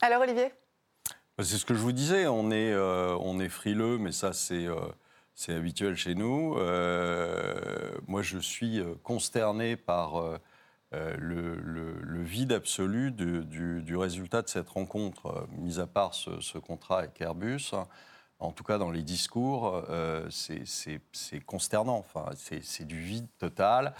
Alors 0.00 0.22
Olivier? 0.22 0.54
Bah, 1.36 1.44
C'est 1.44 1.58
ce 1.58 1.66
que 1.66 1.74
je 1.74 1.80
vous 1.80 1.92
disais, 1.92 2.26
on 2.26 2.50
est, 2.50 2.72
euh, 2.72 3.14
on 3.20 3.38
est 3.38 3.50
frileux, 3.50 3.98
mais 3.98 4.12
ça 4.12 4.32
c'est... 4.32 4.66
Euh, 4.66 4.76
c'est 5.36 5.54
habituel 5.54 5.96
chez 5.96 6.14
nous. 6.14 6.54
Euh, 6.58 7.92
moi, 8.06 8.20
je 8.20 8.36
suis 8.36 8.82
consterné 9.02 9.74
par 9.74 10.38
euh, 10.92 11.14
le, 11.18 12.22
vide 12.22 12.52
absolu 12.52 13.12
du, 13.12 13.96
résultat 13.96 14.42
de 14.42 14.48
cette 14.48 14.68
rencontre, 14.68 15.26
euh, 15.26 15.46
mis 15.52 15.78
à 15.78 15.86
part 15.86 16.14
ce, 16.14 16.58
contrat 16.58 17.00
avec 17.00 17.20
Airbus. 17.20 17.72
En 18.38 18.52
tout 18.52 18.64
cas, 18.64 18.78
dans 18.78 18.90
les 18.90 19.02
discours, 19.02 19.84
euh, 19.88 20.26
c'est 20.30 21.40
consternant. 21.46 21.98
Enfin, 21.98 22.26
c'est 22.34 22.86
du 22.86 23.00
vide 23.00 23.26
total. 23.38 23.94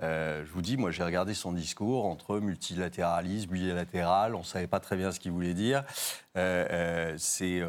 Je 0.00 0.52
vous 0.52 0.62
dis, 0.62 0.76
moi 0.76 0.90
j'ai 0.90 1.02
regardé 1.02 1.34
son 1.34 1.52
discours 1.52 2.06
entre 2.06 2.38
multilatéralisme, 2.38 3.50
bilatéral, 3.50 4.34
on 4.34 4.40
ne 4.40 4.44
savait 4.44 4.66
pas 4.66 4.80
très 4.80 4.96
bien 4.96 5.12
ce 5.12 5.20
qu'il 5.20 5.32
voulait 5.32 5.54
dire. 5.54 5.84
c'est 7.16 7.64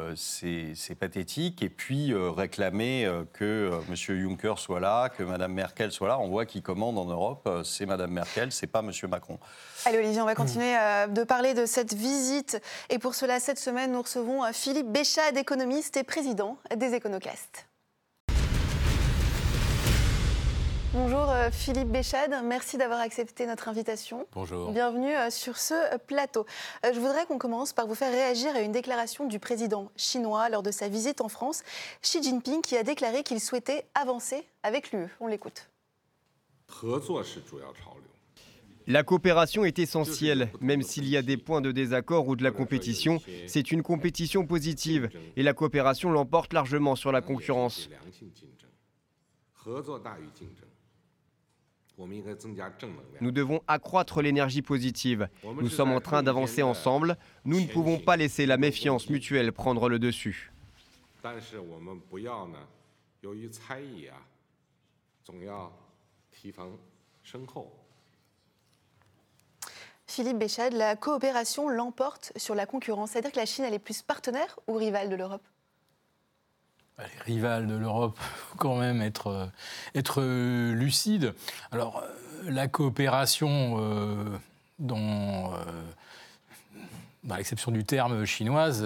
pathétique. 1.00 1.63
Et 1.63 1.69
puis 1.69 2.13
réclamer 2.13 3.10
que 3.34 3.72
M. 3.88 3.96
Juncker 3.96 4.55
soit 4.57 4.79
là, 4.79 5.10
que 5.10 5.24
Mme 5.24 5.53
Merkel 5.53 5.91
soit 5.91 6.07
là, 6.10 6.19
on 6.19 6.27
voit 6.27 6.46
qui 6.46 6.62
commande 6.62 6.98
en 6.98 7.05
Europe, 7.05 7.50
c'est 7.63 7.86
Mme 7.86 8.12
Merkel, 8.12 8.51
c'est 8.51 8.67
pas 8.67 8.79
M. 8.79 8.91
Macron. 9.10 9.39
Allez 9.86 10.00
Olivier, 10.00 10.22
on 10.22 10.25
va 10.25 10.36
continuer 10.36 10.75
de 11.10 11.24
parler 11.24 11.53
de 11.53 11.65
cette 11.65 11.93
visite. 11.93 12.62
Et 12.89 13.00
pour 13.00 13.15
cela, 13.15 13.39
cette 13.39 13.60
semaine, 13.60 13.93
nous 13.93 14.01
recevons 14.01 14.43
Philippe 14.51 14.91
Béchade, 14.91 15.38
économiste 15.38 15.96
et 15.98 16.03
président 16.03 16.57
des 16.75 16.93
Éconocasts. 16.93 17.67
Bonjour 20.98 21.30
euh, 21.30 21.51
Philippe 21.51 21.89
Béchade, 21.89 22.34
merci 22.44 22.75
d'avoir 22.75 23.00
accepté 23.00 23.46
notre 23.46 23.68
invitation. 23.68 24.25
Bonjour. 24.34 24.72
Bienvenue 24.72 25.16
euh, 25.16 25.30
sur 25.30 25.58
ce 25.58 25.75
euh, 25.75 26.00
plateau. 26.00 26.48
Je 26.84 27.00
voudrais 27.00 27.27
qu'on 27.27 27.38
commence 27.38 27.72
par 27.72 27.86
vous 27.86 27.94
faire 27.94 28.12
réagir 28.12 28.56
à 28.56 28.62
une 28.62 28.72
déclaration 28.72 29.27
du 29.27 29.38
président 29.38 29.92
chinois 29.96 30.50
lors 30.50 30.63
de 30.63 30.72
sa 30.72 30.89
visite 30.89 31.22
en 31.22 31.30
France, 31.30 31.62
Xi 32.01 32.24
Jinping, 32.24 32.62
qui 32.62 32.75
a 32.75 32.82
déclaré 32.82 33.22
qu'il 33.22 33.39
souhaitait 33.39 33.86
avancer 33.94 34.44
avec 34.63 34.92
l'UE. 34.92 35.08
On 35.20 35.27
l'écoute. 35.27 35.70
La 38.88 39.04
coopération 39.04 39.66
est 39.66 39.77
essentielle, 39.77 40.50
même 40.62 40.82
s'il 40.82 41.08
y 41.08 41.16
a 41.16 41.22
des 41.22 41.38
points 41.38 41.62
de 41.62 41.72
désaccord 41.72 42.27
ou 42.27 42.36
de 42.36 42.44
la 42.44 42.51
compétition, 42.51 43.22
c'est 43.46 43.72
une 43.72 43.84
compétition 43.84 44.48
positive 44.48 45.12
et 45.36 45.44
la 45.44 45.54
coopération 45.54 46.10
l'emporte 46.10 46.54
largement 46.54 46.96
sur 46.96 47.12
la 47.12 47.22
concurrence. 47.22 47.88
Nous 53.22 53.32
devons 53.32 53.62
accroître 53.68 54.22
l'énergie 54.22 54.62
positive. 54.62 55.30
Nous 55.44 55.70
sommes 55.70 55.92
en 55.92 56.01
train 56.01 56.22
d'avancer 56.22 56.62
ensemble. 56.62 57.18
Nous 57.44 57.60
ne 57.60 57.68
pouvons 57.68 57.98
pas 58.00 58.18
laisser 58.18 58.46
la 58.46 58.58
méfiance 58.58 59.10
mutuelle 59.10 59.51
prendre 59.51 59.89
le 59.89 59.98
dessus. 59.98 60.51
Philippe 70.06 70.38
Béchade, 70.38 70.74
la 70.74 70.96
coopération 70.96 71.68
l'emporte 71.68 72.32
sur 72.38 72.56
la 72.56 72.66
concurrence. 72.66 73.12
C'est-à-dire 73.12 73.32
que 73.32 73.39
la 73.39 73.46
Chine, 73.46 73.66
elle 73.66 73.74
est 73.74 73.80
plus 73.80 74.01
partenaire 74.01 74.58
ou 74.68 74.74
rivale 74.74 75.10
de 75.10 75.16
l'Europe? 75.16 75.44
Les 77.00 77.34
rivales 77.34 77.68
de 77.68 77.75
l'Europe, 77.75 78.20
quand 78.58 78.77
même 78.77 79.01
être, 79.01 79.27
euh, 79.27 79.46
être 79.96 80.22
euh, 80.22 80.74
lucide. 80.74 81.34
Alors, 81.72 82.04
euh, 82.04 82.50
la 82.50 82.68
coopération 82.68 84.39
dans, 84.80 85.51
l'exception 87.36 87.72
du 87.72 87.84
terme 87.84 88.24
chinoise, 88.25 88.86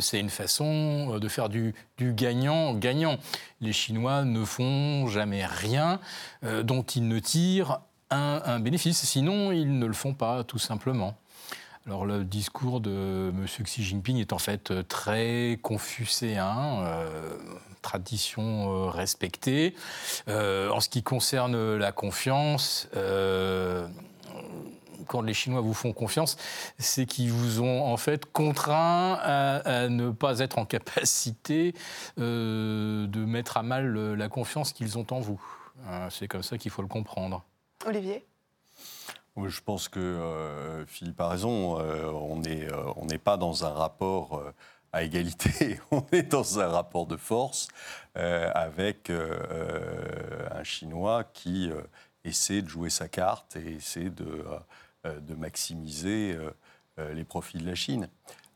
c'est 0.00 0.20
une 0.20 0.30
façon 0.30 1.18
de 1.18 1.28
faire 1.28 1.48
du 1.48 1.74
gagnant-gagnant. 1.98 3.16
Les 3.60 3.72
Chinois 3.72 4.24
ne 4.24 4.44
font 4.44 5.08
jamais 5.08 5.44
rien 5.44 5.98
dont 6.42 6.82
ils 6.82 7.08
ne 7.08 7.18
tirent 7.18 7.80
un, 8.10 8.60
bénéfice, 8.60 9.02
sinon 9.02 9.50
ils 9.50 9.78
ne 9.78 9.86
le 9.86 9.94
font 9.94 10.14
pas, 10.14 10.44
tout 10.44 10.58
simplement. 10.58 11.16
Alors 11.86 12.06
le 12.06 12.24
discours 12.24 12.80
de 12.80 13.30
M. 13.30 13.44
Xi 13.46 13.82
Jinping 13.82 14.16
est 14.16 14.32
en 14.32 14.38
fait 14.38 14.70
euh, 14.70 14.82
très 14.82 15.58
confucéen, 15.60 16.82
euh, 16.82 17.36
tradition 17.82 18.86
euh, 18.86 18.88
respectée. 18.88 19.74
en 20.26 20.80
ce 20.80 20.88
qui 20.88 21.02
concerne 21.02 21.76
la 21.76 21.92
confiance, 21.92 22.88
quand 25.06 25.20
les 25.20 25.34
Chinois 25.34 25.60
vous 25.60 25.74
font 25.74 25.92
confiance, 25.92 26.38
c'est 26.78 27.04
qu'ils 27.04 27.30
vous 27.30 27.60
ont 27.60 27.84
en 27.84 27.98
fait 27.98 28.24
contraint 28.24 29.18
à, 29.22 29.88
ne 29.90 30.08
pas 30.10 30.38
être 30.38 30.58
en 30.58 30.64
capacité 30.64 31.74
de 32.16 33.24
mettre 33.26 33.58
à 33.58 33.62
mal 33.62 34.14
la 34.14 34.28
confiance 34.30 34.72
qu'ils 34.72 34.96
ont 34.96 35.06
en 35.10 35.20
vous. 35.20 35.42
c'est 36.08 36.28
comme 36.28 36.42
ça 36.42 36.56
qu'il 36.56 36.70
faut 36.70 36.80
le 36.80 36.88
comprendre. 36.88 37.44
Olivier? 37.86 38.24
Je 39.36 39.60
pense 39.60 39.88
que 39.88 40.00
euh, 40.00 40.86
Philippe 40.86 41.20
a 41.20 41.28
raison. 41.28 41.80
Euh, 41.80 42.10
on 42.10 42.38
n'est 42.38 42.68
euh, 42.70 43.18
pas 43.22 43.36
dans 43.36 43.64
un 43.64 43.72
rapport 43.72 44.42
à 44.92 45.02
égalité, 45.02 45.80
on 45.90 46.04
est 46.12 46.22
dans 46.22 46.60
un 46.60 46.68
rapport 46.68 47.06
de 47.06 47.16
force 47.16 47.68
avec 48.14 49.10
un 49.10 50.62
Chinois 50.62 51.24
qui 51.24 51.68
essaie 52.24 52.62
de 52.62 52.68
jouer 52.68 52.90
sa 52.90 53.08
carte 53.08 53.56
et 53.56 53.74
essaie 53.74 54.10
de, 54.10 54.44
de 55.04 55.34
maximiser 55.34 56.38
les 56.96 57.24
profits 57.24 57.58
de 57.58 57.66
la 57.66 57.74
Chine. 57.74 58.08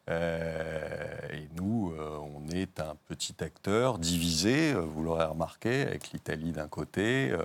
et 0.09 1.49
nous, 1.57 1.93
on 1.99 2.49
est 2.51 2.79
un 2.79 2.95
petit 3.07 3.43
acteur 3.43 3.99
divisé, 3.99 4.75
vous 4.75 5.03
l'aurez 5.03 5.25
remarqué, 5.25 5.83
avec 5.83 6.13
l'Italie 6.13 6.53
d'un 6.53 6.69
côté. 6.69 7.37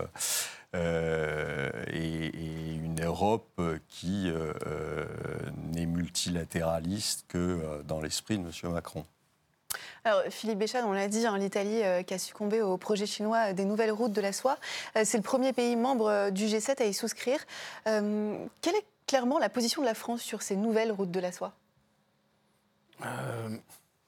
Euh, 0.75 1.69
et, 1.91 2.31
une 2.83 3.03
Europe 3.03 3.61
qui 3.89 4.29
euh, 4.29 4.53
euh, 4.67 5.05
n'est 5.73 5.85
multilatéraliste 5.85 7.25
que 7.27 7.81
dans 7.87 8.01
l'esprit 8.01 8.37
de 8.37 8.43
M. 8.43 8.71
Macron. 8.71 9.03
Alors, 10.03 10.21
Philippe 10.29 10.59
Béchade, 10.59 10.85
on 10.85 10.91
l'a 10.91 11.07
dit, 11.07 11.25
hein, 11.25 11.37
l'Italie 11.37 11.81
qui 12.05 12.13
a 12.13 12.17
succombé 12.17 12.61
au 12.61 12.77
projet 12.77 13.05
chinois 13.05 13.53
des 13.53 13.65
nouvelles 13.65 13.91
routes 13.91 14.11
de 14.11 14.21
la 14.21 14.33
soie, 14.33 14.57
c'est 14.95 15.17
le 15.17 15.23
premier 15.23 15.53
pays 15.53 15.75
membre 15.75 16.29
du 16.29 16.45
G7 16.45 16.81
à 16.81 16.85
y 16.85 16.93
souscrire. 16.93 17.39
quelle 17.85 18.75
est 18.75 18.85
clairement 19.07 19.39
la 19.39 19.49
position 19.49 19.81
de 19.81 19.87
la 19.87 19.93
France 19.93 20.21
sur 20.21 20.41
ces 20.41 20.55
nouvelles 20.55 20.91
routes 20.91 21.11
de 21.11 21.19
la 21.19 21.31
soie? 21.31 21.53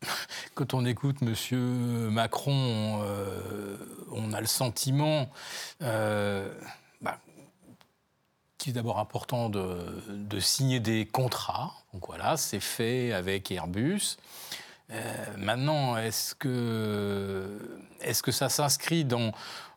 quand 0.55 0.73
on 0.73 0.85
écoute 0.85 1.17
M. 1.21 2.09
Macron, 2.09 3.01
euh, 3.03 3.77
on 4.11 4.33
a 4.33 4.41
le 4.41 4.47
sentiment 4.47 5.29
euh, 5.81 6.51
bah, 7.01 7.19
qu'il 8.57 8.71
est 8.71 8.73
d'abord 8.73 8.99
important 8.99 9.49
de, 9.49 10.39
signer 10.39 10.79
des 10.79 11.05
contrats. 11.05 11.73
Donc 11.93 12.07
voilà, 12.07 12.37
c'est 12.37 12.59
fait 12.59 13.13
avec 13.13 13.51
Airbus. 13.51 14.17
Euh, 14.91 15.25
maintenant, 15.37 15.97
est-ce 15.97 16.35
que, 16.35 17.79
est 18.01 18.21
que 18.21 18.31
ça 18.31 18.49
s'inscrit 18.49 19.03
dans, 19.03 19.31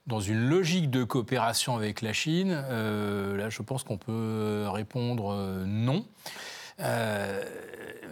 dans 0.07 0.21
une 0.21 0.49
logique 0.49 0.91
de 0.91 1.05
coopération 1.05 1.77
avec 1.77 2.03
la 2.03 2.13
Chine? 2.13 2.53
Là, 2.53 3.49
je 3.49 3.63
pense 3.63 3.85
qu'on 3.85 3.99
peut 3.99 4.67
répondre 4.69 5.65
non. 5.65 6.05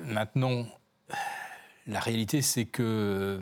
maintenant, 0.06 0.66
la 1.86 2.00
réalité, 2.00 2.42
c'est 2.42 2.64
que 2.64 3.40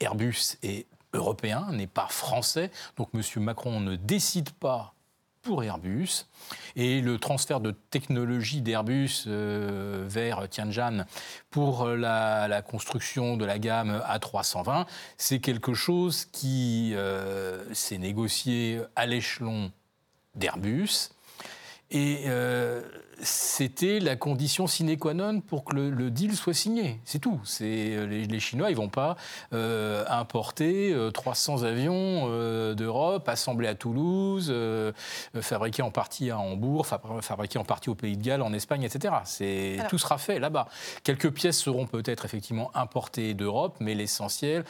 Airbus 0.00 0.56
est 0.62 0.86
européen, 1.12 1.68
n'est 1.72 1.86
pas 1.86 2.08
français. 2.08 2.70
Donc 2.96 3.08
M. 3.14 3.22
Macron 3.42 3.80
ne 3.80 3.96
décide 3.96 4.50
pas 4.50 4.94
pour 5.42 5.62
Airbus. 5.62 6.26
Et 6.74 7.00
le 7.00 7.18
transfert 7.18 7.60
de 7.60 7.70
technologie 7.70 8.60
d'Airbus 8.60 9.24
euh, 9.26 10.04
vers 10.08 10.48
Tianjin 10.48 11.06
pour 11.50 11.86
la, 11.86 12.62
construction 12.62 13.36
de 13.36 13.44
la 13.44 13.58
gamme 13.58 14.02
A320, 14.08 14.86
c'est 15.16 15.38
quelque 15.38 15.72
chose 15.72 16.26
qui 16.26 16.92
euh, 16.94 17.72
s'est 17.72 17.98
négocié 17.98 18.80
à 18.96 19.06
l'échelon 19.06 19.70
d'Airbus. 20.34 21.10
Et 21.92 22.24
euh, 22.26 22.82
c'était 23.22 23.98
la 23.98 24.16
condition 24.16 24.66
sine 24.66 24.98
qua 24.98 25.14
non 25.14 25.40
pour 25.40 25.64
que 25.64 25.74
le, 25.74 26.10
deal 26.10 26.36
soit 26.36 26.54
signé. 26.54 27.00
C'est 27.04 27.18
tout. 27.18 27.40
C'est 27.44 27.64
euh, 27.64 28.06
les, 28.06 28.40
Chinois, 28.40 28.70
ils 28.70 28.76
vont 28.76 28.88
pas 28.88 29.16
euh, 29.52 30.04
importer 30.08 30.94
300 31.14 31.62
euh, 31.62 31.66
avions 31.66 32.74
d'Europe 32.74 33.28
assemblés 33.28 33.68
à 33.68 33.74
Toulouse, 33.74 34.54
fabriqués 35.40 35.82
en 35.82 35.90
partie 35.90 36.30
à 36.30 36.38
Hambourg, 36.38 36.86
fabriqués 36.86 37.58
en 37.58 37.64
partie 37.64 37.88
au 37.88 37.94
Pays 37.94 38.16
de 38.16 38.22
Galles, 38.22 38.42
en 38.42 38.52
Espagne, 38.52 38.82
etc. 38.82 39.14
C'est 39.24 39.78
tout 39.88 39.98
sera 39.98 40.18
fait 40.18 40.38
là-bas. 40.38 40.68
Quelques 41.02 41.30
pièces 41.30 41.58
seront 41.58 41.86
peut-être 41.86 42.24
effectivement 42.24 42.70
importées 42.74 43.34
d'Europe, 43.34 43.76
mais 43.80 43.94
l'essentiel 43.94 44.64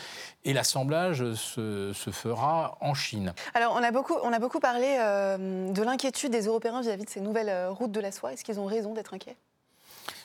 et 0.45 0.53
l'assemblage 0.53 1.35
se, 1.35 1.93
se, 1.93 2.11
fera 2.11 2.79
en 2.81 2.95
Chine. 2.95 3.35
Alors 3.55 3.75
on 3.77 3.83
a 3.83 3.91
beaucoup, 3.91 4.15
on 4.23 4.33
a 4.33 4.39
beaucoup 4.39 4.61
parlé 4.61 4.87
de 4.87 5.83
l'inquiétude 5.83 6.31
des 6.31 6.47
Européens 6.47 6.81
vis-à-vis 6.81 7.03
-vis 7.03 7.07
de 7.07 7.11
ces 7.11 7.21
nouvelles 7.21 7.69
routes 7.69 7.93
de 7.93 8.01
la 8.01 8.13
soie. 8.13 8.36
Est-ce 8.37 8.45
qu'ils 8.45 8.61
ont 8.61 8.67
raison 8.67 8.93
d'être 8.93 9.15
inquiets? 9.15 9.39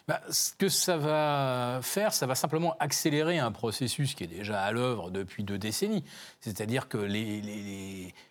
Bah, 0.06 0.20
ce 0.30 0.51
que 0.51 0.68
ça 0.68 0.98
va 0.98 1.80
faire, 1.82 2.13
ça 2.13 2.25
va 2.25 2.36
simplement 2.36 2.75
accélérer 2.82 3.39
un 3.39 3.53
processus 3.53 4.15
qui 4.15 4.25
est 4.25 4.27
déjà 4.27 4.62
à 4.62 4.74
l'œuvre 4.74 5.12
depuis 5.12 5.46
deux 5.46 5.58
décennies. 5.58 6.03
C'est-à-dire 6.41 6.89
que 6.89 6.98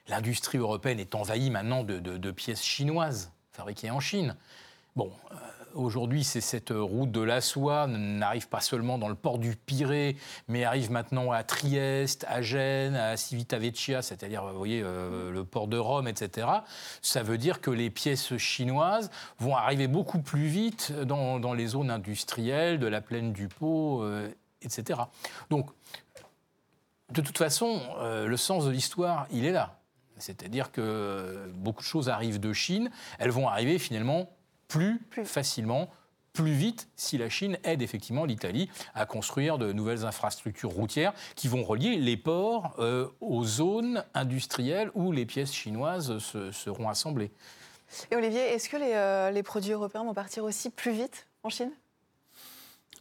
l'industrie 0.07 0.59
européenne 0.59 1.01
est 1.01 1.15
envahie 1.15 1.49
maintenant 1.49 1.83
de, 1.83 2.31
pièces 2.31 2.63
chinoises 2.63 3.33
fabriquées 3.53 3.91
en 3.91 4.01
Chine. 4.01 4.37
Bon, 4.97 5.11
euh, 5.33 5.37
aujourd'hui, 5.75 6.25
c'est 6.25 6.41
cette 6.41 6.71
route 6.71 7.11
de 7.11 7.21
la 7.21 7.41
soie 7.41 7.87
n'arrive 7.87 8.49
pas 8.49 8.61
seulement 8.61 8.99
dans 8.99 9.09
le 9.09 9.15
port 9.15 9.39
du 9.39 9.57
Pirée, 9.57 10.17
mais 10.49 10.65
arrive 10.65 10.91
maintenant 10.91 11.33
à 11.33 11.43
Trieste, 11.43 12.25
à 12.29 12.43
Gênes, 12.43 12.97
à 12.97 13.17
Civitavecchia, 13.17 14.03
c'est-à-dire, 14.03 14.45
vous 14.45 14.59
voyez, 14.59 14.83
euh, 14.83 15.31
le 15.31 15.45
port 15.45 15.69
de 15.69 15.79
Rome, 15.79 16.09
etc. 16.09 16.47
Ça 17.03 17.23
veut 17.23 17.39
dire 17.39 17.61
que 17.61 17.71
les 17.71 17.91
pièces 17.91 18.37
chinoises 18.37 19.11
vont 19.39 19.57
arriver 19.57 19.89
beaucoup 19.89 20.21
plus 20.21 20.47
vite 20.47 20.93
dans, 20.93 21.53
les 21.53 21.67
zones 21.67 21.91
industrielles 21.91 22.79
de 22.79 22.87
la 22.87 23.01
plaine 23.01 23.33
du 23.33 23.49
Pau, 23.49 24.03
euh, 24.03 24.29
etc. 24.63 25.01
Donc, 25.51 25.71
de 27.13 27.21
toute 27.21 27.39
façon, 27.39 27.81
euh, 27.99 28.27
le 28.27 28.37
sens 28.37 28.65
de 28.67 28.71
l'histoire, 28.71 29.27
il 29.33 29.45
est 29.45 29.53
là. 29.53 29.81
C'est-à-dire 30.17 30.71
que 30.71 31.51
beaucoup 31.55 31.81
de 31.81 31.89
choses 31.89 32.09
arrivent 32.09 32.41
de 32.41 32.53
Chine, 32.53 32.91
elles 33.19 33.31
vont 33.31 33.49
arriver 33.49 33.79
finalement 33.79 34.29
plus, 34.71 35.01
facilement, 35.25 35.91
plus 36.33 36.53
vite 36.53 36.89
si 36.97 37.19
la 37.19 37.29
Chine 37.29 37.59
aide 37.65 37.83
effectivement 37.83 38.25
l'Italie 38.25 38.71
à 38.95 39.05
construire 39.05 39.59
de 39.59 39.73
nouvelles 39.73 40.05
infrastructures 40.05 40.71
routières 40.71 41.13
qui 41.35 41.49
vont 41.49 41.65
relier 41.65 41.97
les 41.97 42.17
ports 42.17 42.77
euh, 42.79 43.09
aux 43.21 43.45
zones 43.45 44.05
industrielles 44.15 44.91
où 44.95 45.11
les 45.11 45.27
pièces 45.27 45.53
chinoises 45.53 46.19
seront 46.19 46.89
assemblées. 46.89 47.33
Et 48.13 48.17
Olivier, 48.17 48.41
est-ce 48.41 48.69
que 48.69 48.77
les, 48.77 48.93
euh, 48.95 49.33
les 49.33 49.43
produits 49.43 49.73
européens 49.73 50.05
vont 50.05 50.15
partir 50.15 50.45
aussi 50.45 50.71
plus 50.71 50.93
vite 50.93 51.27
en 51.43 51.51
Chine? 51.51 51.73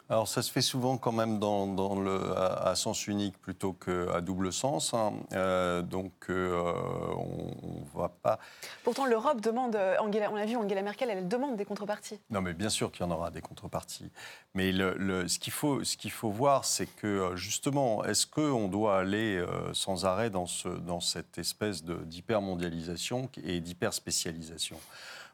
Alors 0.10 0.28
ça 0.28 0.42
se 0.42 0.52
fait 0.52 0.62
souvent 0.62 0.98
quand 0.98 1.12
même 1.12 1.38
dans, 1.38 2.00
le, 2.00 2.36
à, 2.36 2.74
sens 2.76 3.06
unique 3.06 3.38
plutôt 3.38 3.74
qu'à 3.74 4.22
double 4.22 4.52
sens. 4.52 4.96
Hein. 4.96 5.14
Euh, 5.34 5.84
donc 5.84 6.14
euh, 6.30 6.74
on 7.16 7.80
ne 7.80 8.00
va 8.00 8.10
pas... 8.10 8.40
Pourtant 8.84 9.06
l'Europe 9.06 9.40
demande, 9.40 9.76
euh, 9.76 9.98
Angela, 10.00 10.32
on 10.32 10.36
a 10.36 10.46
vu 10.46 10.56
Angela 10.56 10.82
Merkel, 10.82 11.12
elle 11.12 11.28
demande 11.28 11.58
des 11.58 11.66
contreparties. 11.66 12.20
Non 12.32 12.42
mais 12.42 12.54
bien 12.54 12.70
sûr 12.70 12.92
qu'il 12.92 13.06
y 13.06 13.08
en 13.08 13.12
aura 13.12 13.30
des 13.30 13.42
contreparties. 13.42 14.10
Mais 14.56 14.72
le, 14.72 15.28
ce 15.28 15.38
qu'il 15.38 15.54
faut, 15.54 15.82
qu'il 15.82 16.12
faut 16.12 16.32
voir, 16.32 16.66
c'est 16.66 16.88
que 16.88 17.36
justement, 17.36 18.04
est-ce 18.04 18.26
qu'on 18.26 18.68
doit 18.68 18.98
aller 18.98 19.46
sans 19.74 20.06
arrêt 20.06 20.32
dans, 20.32 20.48
ce, 20.48 20.70
dans 20.70 21.02
cette 21.02 21.38
espèce 21.38 21.84
d'hypermondialisation 21.84 23.30
et 23.44 23.60
d'hyperspécialisation? 23.60 24.78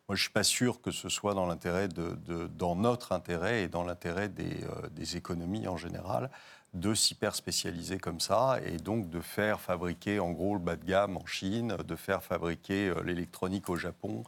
Moi, 0.08 0.16
je 0.16 0.22
ne 0.22 0.24
suis 0.24 0.32
pas 0.32 0.44
sûr 0.44 0.82
que 0.82 0.92
ce 0.92 1.10
soit 1.10 1.34
dans 1.34 1.48
l'intérêt 1.48 1.88
de, 1.88 2.16
dans 2.48 2.76
notre 2.76 3.12
intérêt 3.12 3.64
et 3.64 3.68
dans 3.68 3.84
l'intérêt 3.84 4.30
des, 4.30 4.64
euh, 4.64 4.90
des, 4.92 5.18
économies 5.18 5.68
en 5.68 5.78
général 5.78 6.30
de 6.76 6.94
s'hyper 6.94 7.34
spécialiser 7.34 7.98
comme 7.98 8.20
ça 8.20 8.60
et 8.66 8.78
donc 8.78 9.10
de 9.10 9.22
faire 9.22 9.62
fabriquer 9.62 10.20
en 10.20 10.32
gros 10.32 10.54
le 10.54 10.60
bas 10.60 10.76
de 10.76 10.84
gamme 10.84 11.16
en 11.16 11.26
Chine, 11.26 11.78
de 11.88 11.96
faire 11.96 12.22
fabriquer 12.22 12.90
euh, 12.90 13.02
l'électronique 13.04 13.70
au 13.70 13.78
Japon, 13.78 14.24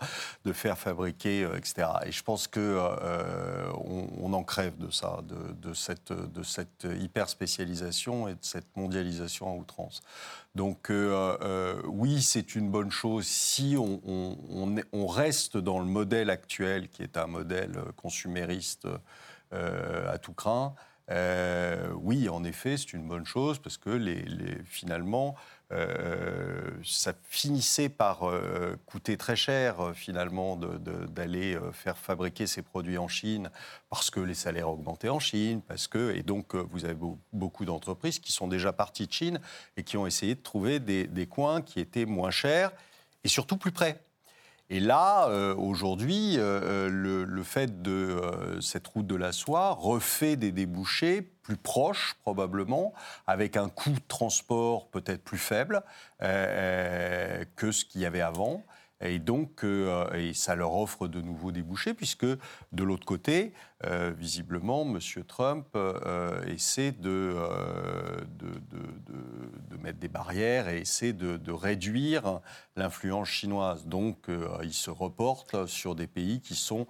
de 0.46 0.54
faire 0.54 0.78
fabriquer 0.78 1.44
euh, 1.44 1.58
etc. 1.58 1.90
Et 2.06 2.12
je 2.12 2.24
pense 2.24 2.48
que 2.48 2.60
euh, 2.60 3.70
on, 3.76 4.34
en 4.34 4.44
crève 4.44 4.78
de 4.78 4.90
ça, 4.92 5.20
de, 5.24 5.74
cette 5.74 6.12
de 6.12 6.44
cette 6.44 6.88
hyper 7.00 7.30
spécialisation 7.30 8.28
et 8.28 8.34
de 8.34 8.44
cette 8.44 8.76
mondialisation 8.76 9.50
à 9.50 9.56
outrance. 9.56 10.02
Donc 10.56 10.92
oui, 11.86 12.22
c'est 12.22 12.56
une 12.56 12.70
bonne 12.70 12.92
chose 12.92 13.26
si 13.26 13.76
on, 13.78 15.08
reste 15.08 15.58
dans 15.58 15.80
le 15.80 15.86
modèle 15.86 16.30
actuel 16.30 16.90
qui 16.90 17.04
est 17.04 17.18
un 17.18 17.28
modèle 17.28 17.80
consumériste 17.96 18.88
à 19.52 20.18
tout 20.18 20.34
craint. 20.34 20.76
Euh, 21.10 21.90
oui, 22.02 22.28
en 22.28 22.44
effet, 22.44 22.76
c'est 22.78 22.94
une 22.94 23.08
bonne 23.08 23.26
chose 23.26 23.60
parce 23.60 23.78
que 23.78 23.98
finalement, 24.66 25.36
euh, 25.72 26.72
ça 26.84 27.14
finissait 27.30 27.90
par 27.90 28.24
euh, 28.24 28.76
coûter 28.86 29.18
très 29.18 29.36
cher 29.36 29.92
finalement 29.94 30.58
d'aller 30.58 31.58
faire 31.72 31.98
fabriquer 31.98 32.46
ces 32.48 32.62
produits 32.62 32.98
en 32.98 33.08
Chine 33.08 33.50
parce 33.90 34.10
que 34.10 34.20
les 34.20 34.34
salaires 34.34 34.70
augmentaient 34.70 35.10
en 35.10 35.20
Chine, 35.20 35.62
parce 35.62 35.88
que 35.88 36.14
et 36.16 36.24
donc 36.24 36.56
vous 36.56 36.86
avez 36.86 36.98
beaucoup 37.32 37.66
d'entreprises 37.66 38.20
qui 38.20 38.32
sont 38.32 38.48
déjà 38.48 38.74
parties 38.74 39.08
de 39.08 39.14
Chine 39.14 39.40
et 39.78 39.84
qui 39.84 39.98
ont 39.98 40.08
essayé 40.08 40.36
de 40.36 40.42
trouver 40.42 40.80
des 40.80 41.28
coins 41.28 41.62
qui 41.62 41.80
étaient 41.80 42.06
moins 42.06 42.32
chers 42.32 42.72
et 43.24 43.30
surtout 43.30 43.58
plus 43.58 43.72
près. 43.72 44.02
Et 44.70 44.82
là, 44.82 45.30
euh, 45.30 45.56
aujourd'hui, 45.56 46.38
euh, 46.38 46.90
euh, 46.90 47.26
le, 47.26 47.44
fait 47.44 47.82
de 47.82 48.58
cette 48.60 48.88
route 48.88 49.08
de 49.08 49.16
la 49.16 49.32
soie 49.32 49.72
refait 49.72 50.36
des 50.36 50.52
débouchés 50.52 51.22
plus 51.22 51.56
proches, 51.56 52.16
probablement, 52.24 52.94
avec 53.28 53.56
un 53.56 53.70
coût 53.70 53.92
de 53.92 54.02
transport 54.10 54.90
peut-être 54.90 55.24
plus 55.24 55.38
faible 55.38 55.82
que 56.20 57.72
ce 57.72 57.86
qu'il 57.86 58.02
y 58.02 58.06
avait 58.06 58.22
avant. 58.22 58.66
Et 59.02 59.20
donc, 59.20 59.64
euh, 59.64 60.34
ça 60.34 60.56
leur 60.56 60.74
offre 60.74 61.08
de 61.08 61.22
nouveaux 61.22 61.52
débouchés, 61.52 61.94
puisque 61.94 62.26
de 62.26 62.84
l'autre 62.84 63.06
côté, 63.06 63.54
euh, 63.86 64.12
visiblement, 64.18 64.82
M. 64.82 65.00
Trump 65.28 65.68
euh, 65.76 66.44
essaie 66.46 66.92
de 66.92 67.36
de, 68.40 68.50
de, 69.70 69.78
mettre 69.78 70.00
des 70.00 70.08
barrières 70.08 70.68
et 70.70 70.80
essaie 70.80 71.14
de, 71.14 71.52
réduire 71.52 72.42
l'influence 72.76 73.28
chinoise. 73.28 73.86
Donc, 73.86 74.28
il 74.64 74.74
se 74.74 74.90
reporte 74.90 75.68
sur 75.68 75.94
des 75.96 76.08
pays 76.08 76.42
qui 76.42 76.56
sont 76.56 76.88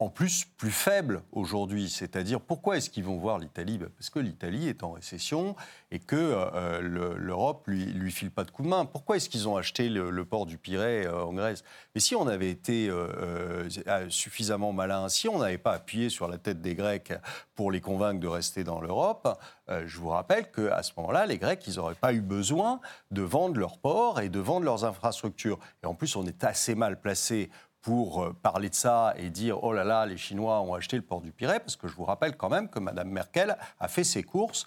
en 0.00 0.08
plus 0.08 0.44
plus 0.44 0.70
faible 0.70 1.22
aujourd'hui. 1.32 1.88
C'est-à-dire, 1.88 2.40
pourquoi 2.40 2.76
est-ce 2.76 2.88
qu'ils 2.90 3.04
vont 3.04 3.16
voir 3.16 3.38
l'Italie? 3.38 3.78
Ben, 3.78 3.88
Parce 3.96 4.10
que 4.10 4.20
l'Italie 4.20 4.68
est 4.68 4.82
en 4.82 4.92
récession 4.92 5.56
et 5.90 5.98
que 5.98 6.16
euh, 6.16 7.16
l'Europe 7.16 7.64
lui, 7.66 7.86
lui 7.86 8.12
file 8.12 8.30
pas 8.30 8.44
de 8.44 8.50
coup 8.50 8.62
de 8.62 8.68
main. 8.68 8.84
Pourquoi 8.84 9.16
est-ce 9.16 9.28
qu'ils 9.28 9.48
ont 9.48 9.56
acheté 9.56 9.88
le, 9.88 10.24
port 10.24 10.46
du 10.46 10.56
Pirée 10.56 11.06
euh, 11.06 11.24
en 11.24 11.32
Grèce? 11.32 11.64
Mais 11.94 12.00
si 12.00 12.14
on 12.14 12.28
avait 12.28 12.50
été 12.50 12.88
euh, 12.88 13.68
suffisamment 14.08 14.72
malin, 14.72 15.08
si 15.08 15.28
on 15.28 15.38
n'avait 15.38 15.58
pas 15.58 15.72
appuyé 15.72 16.10
sur 16.10 16.28
la 16.28 16.38
tête 16.38 16.60
des 16.60 16.74
Grecs 16.74 17.12
pour 17.54 17.72
les 17.72 17.80
convaincre 17.80 18.20
de 18.20 18.28
rester 18.28 18.62
dans 18.62 18.80
l'Europe, 18.80 19.28
je 19.84 19.98
vous 19.98 20.08
rappelle 20.08 20.50
qu'à 20.50 20.82
ce 20.82 20.92
moment-là, 20.96 21.26
les 21.26 21.36
Grecs, 21.38 21.62
ils 21.66 21.74
n'auraient 21.74 21.94
pas 21.94 22.14
eu 22.14 22.22
besoin 22.22 22.80
de 23.10 23.20
vendre 23.20 23.58
leur 23.58 23.78
port 23.78 24.20
et 24.20 24.30
de 24.30 24.38
vendre 24.38 24.64
leurs 24.64 24.84
infrastructures. 24.84 25.58
Et 25.82 25.86
en 25.86 25.94
plus, 25.94 26.16
on 26.16 26.24
est 26.24 26.44
assez 26.44 26.74
mal 26.74 27.00
placé 27.00 27.50
pour 27.88 28.22
euh, 28.22 28.36
parler 28.42 28.68
de 28.68 28.74
ça 28.74 29.14
et 29.16 29.30
dire 29.30 29.64
oh 29.64 29.72
là 29.72 29.82
là, 29.82 30.04
les 30.04 30.18
Chinois 30.18 30.60
ont 30.60 30.74
acheté 30.74 30.96
le 30.96 31.02
port 31.02 31.22
du 31.22 31.32
Pirée, 31.32 31.58
parce 31.58 31.74
que 31.74 31.88
je 31.88 31.94
vous 31.94 32.04
rappelle 32.04 32.36
quand 32.36 32.50
même 32.50 32.68
que 32.68 32.78
Mme 32.78 33.08
Merkel 33.08 33.56
a 33.80 33.88
fait 33.88 34.04
ses 34.04 34.22
courses 34.22 34.66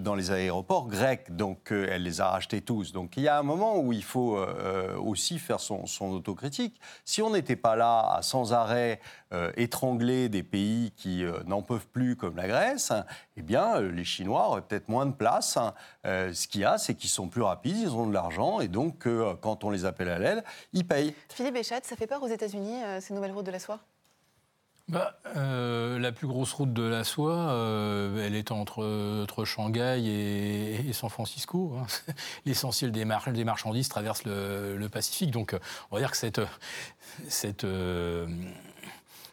dans 0.00 0.16
les 0.16 0.32
aéroports 0.32 0.88
grecs, 0.88 1.36
donc 1.36 1.70
euh, 1.70 1.86
elle 1.88 2.02
les 2.02 2.20
a 2.20 2.28
rachetés 2.28 2.60
tous. 2.60 2.90
Donc 2.90 3.16
il 3.16 3.22
y 3.22 3.28
a 3.28 3.38
un 3.38 3.44
moment 3.44 3.78
où 3.78 3.92
il 3.92 4.02
faut 4.02 4.36
euh, 4.36 4.96
aussi 4.98 5.38
faire 5.38 5.60
son, 5.60 5.84
autocritique. 6.00 6.80
Si 7.04 7.22
on 7.22 7.30
n'était 7.30 7.54
pas 7.54 7.76
là 7.76 8.14
à 8.14 8.22
sans 8.22 8.52
arrêt 8.52 9.00
étrangler 9.56 10.28
des 10.28 10.42
pays 10.42 10.90
qui 10.96 11.24
n'en 11.46 11.62
peuvent 11.62 11.86
plus, 11.86 12.16
comme 12.16 12.36
la 12.36 12.48
Grèce, 12.48 12.92
eh 13.36 13.42
bien 13.42 13.80
les 13.80 14.02
Chinois 14.02 14.48
auraient 14.48 14.62
peut-être 14.62 14.88
moins 14.88 15.06
de 15.06 15.12
place. 15.12 15.56
ce 16.04 16.48
qu'il 16.48 16.62
y 16.62 16.64
a, 16.64 16.78
c'est 16.78 16.94
qu'ils 16.96 17.10
sont 17.10 17.28
plus 17.28 17.42
rapides, 17.42 17.76
ils 17.76 17.94
ont 17.94 18.08
de 18.08 18.12
l'argent, 18.12 18.58
et 18.58 18.66
donc 18.66 19.06
quand 19.40 19.62
on 19.62 19.70
les 19.70 19.84
appelle 19.84 20.08
à 20.08 20.18
l'aide, 20.18 20.42
ils 20.72 20.84
payent. 20.84 21.14
Philippe 21.28 21.54
Béchat, 21.54 21.82
ça 21.84 21.94
fait 21.94 22.08
peur 22.08 22.20
aux 22.24 22.26
Euh, 22.42 23.00
ces 23.00 23.14
nouvelles 23.14 23.32
routes 23.32 23.46
de 23.46 23.50
la 23.50 23.58
soie 23.58 23.80
bah, 24.88 25.20
euh, 25.36 26.00
la 26.00 26.10
plus 26.10 26.26
grosse 26.26 26.52
route 26.52 26.72
de 26.72 26.82
la 26.82 27.04
soie, 27.04 27.36
euh, 27.36 28.26
elle 28.26 28.34
est 28.34 28.50
entre, 28.50 29.22
entre 29.22 29.44
Shanghai 29.44 30.02
et, 30.04 30.92
San 30.92 31.08
Francisco. 31.08 31.76
Hein. 31.78 31.86
L'essentiel 32.44 32.90
des, 32.90 33.04
marchandises 33.04 33.88
traverse 33.88 34.24
le, 34.24 34.76
le, 34.76 34.88
Pacifique. 34.88 35.30
Donc, 35.30 35.56
on 35.92 35.94
va 35.94 36.00
dire 36.00 36.10
que 36.10 36.16
cette, 36.16 36.40
cette 37.28 37.64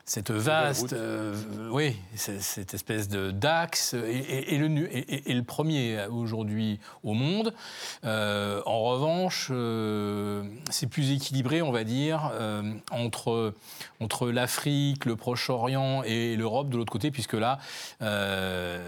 cette 0.08 0.32
vaste, 0.32 0.94
euh, 0.94 1.36
oui, 1.70 1.96
cette 2.16 2.74
espèce 2.74 3.10
de 3.10 3.30
d'axe 3.30 3.94
est, 3.94 4.58
le, 4.58 4.90
et 4.90 5.34
le, 5.34 5.44
premier 5.44 6.06
aujourd'hui 6.06 6.80
au 7.04 7.14
monde. 7.14 7.54
Euh, 8.06 8.62
en 8.66 8.84
revanche, 8.84 9.50
euh, 9.52 10.46
c'est 10.70 10.88
plus 10.88 11.12
équilibré, 11.12 11.62
on 11.62 11.74
va 11.74 11.84
dire, 11.84 12.32
entre, 12.90 13.54
entre 14.00 14.30
l'Afrique, 14.30 15.04
le 15.04 15.18
Proche-Orient 15.18 16.04
et 16.04 16.38
l'Europe 16.38 16.70
de 16.70 16.78
l'autre 16.78 16.94
côté, 16.94 17.12
puisque 17.12 17.34
là, 17.34 17.60
la 18.00 18.80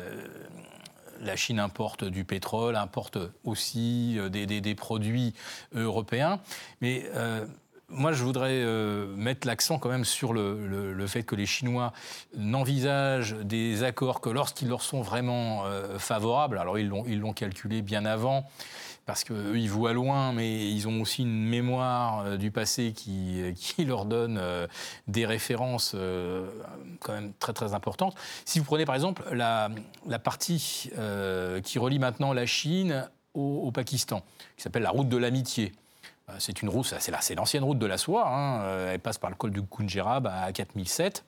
Chine 1.36 1.60
importe 1.60 2.05
du 2.05 2.23
pétrole, 2.23 2.77
importe 2.77 3.17
aussi 3.43 4.17
des, 4.32 4.45
des, 4.45 4.62
des 4.62 4.75
produits 4.75 5.34
européens. 5.75 6.39
Mais 6.79 7.03
moi, 7.91 8.13
je 8.13 8.23
voudrais 8.23 8.52
euh, 8.52 9.08
mettre 9.15 9.47
l'accent 9.47 9.80
quand 9.80 9.89
même 9.89 10.06
sur 10.06 10.34
le, 10.34 11.08
fait 11.08 11.23
que 11.23 11.36
les 11.36 11.45
Chinois 11.45 11.91
n'envisagent 12.38 13.34
des 13.34 13.84
accords 13.84 14.21
que 14.21 14.30
lorsqu'ils 14.30 14.67
leur 14.67 14.82
sont 14.82 15.02
vraiment 15.02 15.65
euh, 15.65 15.97
favorables. 15.97 16.58
Alors, 16.60 16.78
ils 16.78 16.88
l'ont 16.88 17.34
calculé 17.34 17.82
bien 17.82 18.06
avant, 18.06 18.45
parce 19.08 19.23
qu'eux, 19.23 19.58
ils 19.58 19.69
voient 19.69 19.93
loin, 19.93 20.34
mais 20.34 20.69
ils 20.69 20.88
ont 20.88 21.02
aussi 21.02 21.23
une 21.23 21.45
mémoire 21.45 22.25
euh, 22.25 22.38
du 22.38 22.52
passé 22.52 22.93
qui, 22.93 23.43
leur 23.80 24.06
donne 24.06 24.39
des 25.08 25.25
références 25.25 25.95
quand 26.99 27.13
même 27.13 27.34
très, 27.39 27.54
très 27.54 27.73
importantes. 27.73 28.15
Si 28.45 28.60
vous 28.60 28.65
prenez, 28.65 28.86
par 28.86 28.95
exemple, 28.95 29.23
la, 29.32 29.69
partie 30.23 30.91
qui 31.63 31.80
relie 31.80 31.99
maintenant 31.99 32.34
la 32.34 32.45
Chine 32.45 33.10
au 33.34 33.71
Pakistan, 33.71 34.21
qui 34.58 34.63
s'appelle 34.63 34.84
la 34.84 34.91
route 34.91 35.10
de 35.10 35.17
l'amitié. 35.17 35.71
Euh, 36.29 36.35
c'est 36.39 36.61
une 36.61 36.69
route, 36.69 36.93
c'est 36.99 37.35
l'ancienne 37.35 37.63
route 37.63 37.79
de 37.79 37.85
la 37.85 37.97
soie. 37.97 38.27
Hein. 38.27 38.61
Euh, 38.61 38.93
elle 38.93 38.99
passe 38.99 39.17
par 39.17 39.29
le 39.29 39.35
col 39.35 39.51
du 39.51 39.61
Kunjerab 39.61 40.27
à 40.27 40.51
4007. 40.51 41.23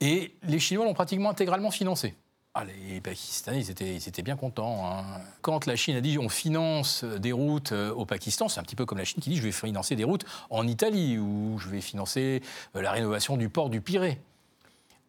Et 0.00 0.34
les 0.42 0.58
Chinois 0.58 0.84
l'ont 0.84 0.94
pratiquement 0.94 1.30
intégralement 1.30 1.70
financé. 1.70 2.14
Ah, 2.56 2.64
les 2.64 3.00
Pakistanais, 3.00 3.60
ils 3.60 3.70
étaient, 4.08 4.22
bien 4.22 4.36
contents. 4.36 4.86
Hein. 4.86 5.02
Quand 5.42 5.66
la 5.66 5.74
Chine 5.74 5.96
a 5.96 6.00
dit 6.00 6.18
on 6.18 6.28
finance 6.28 7.02
des 7.02 7.32
routes 7.32 7.72
euh, 7.72 7.92
au 7.92 8.06
Pakistan, 8.06 8.48
c'est 8.48 8.60
un 8.60 8.62
petit 8.62 8.76
peu 8.76 8.86
comme 8.86 8.98
la 8.98 9.04
Chine 9.04 9.20
qui 9.20 9.30
dit 9.30 9.36
je 9.36 9.42
vais 9.42 9.52
financer 9.52 9.96
des 9.96 10.04
routes 10.04 10.24
en 10.50 10.66
Italie 10.66 11.18
ou 11.18 11.58
je 11.58 11.68
vais 11.68 11.80
financer 11.80 12.42
la 12.74 12.92
rénovation 12.92 13.36
du 13.36 13.48
port 13.48 13.70
du 13.70 13.80
Pirée. 13.80 14.20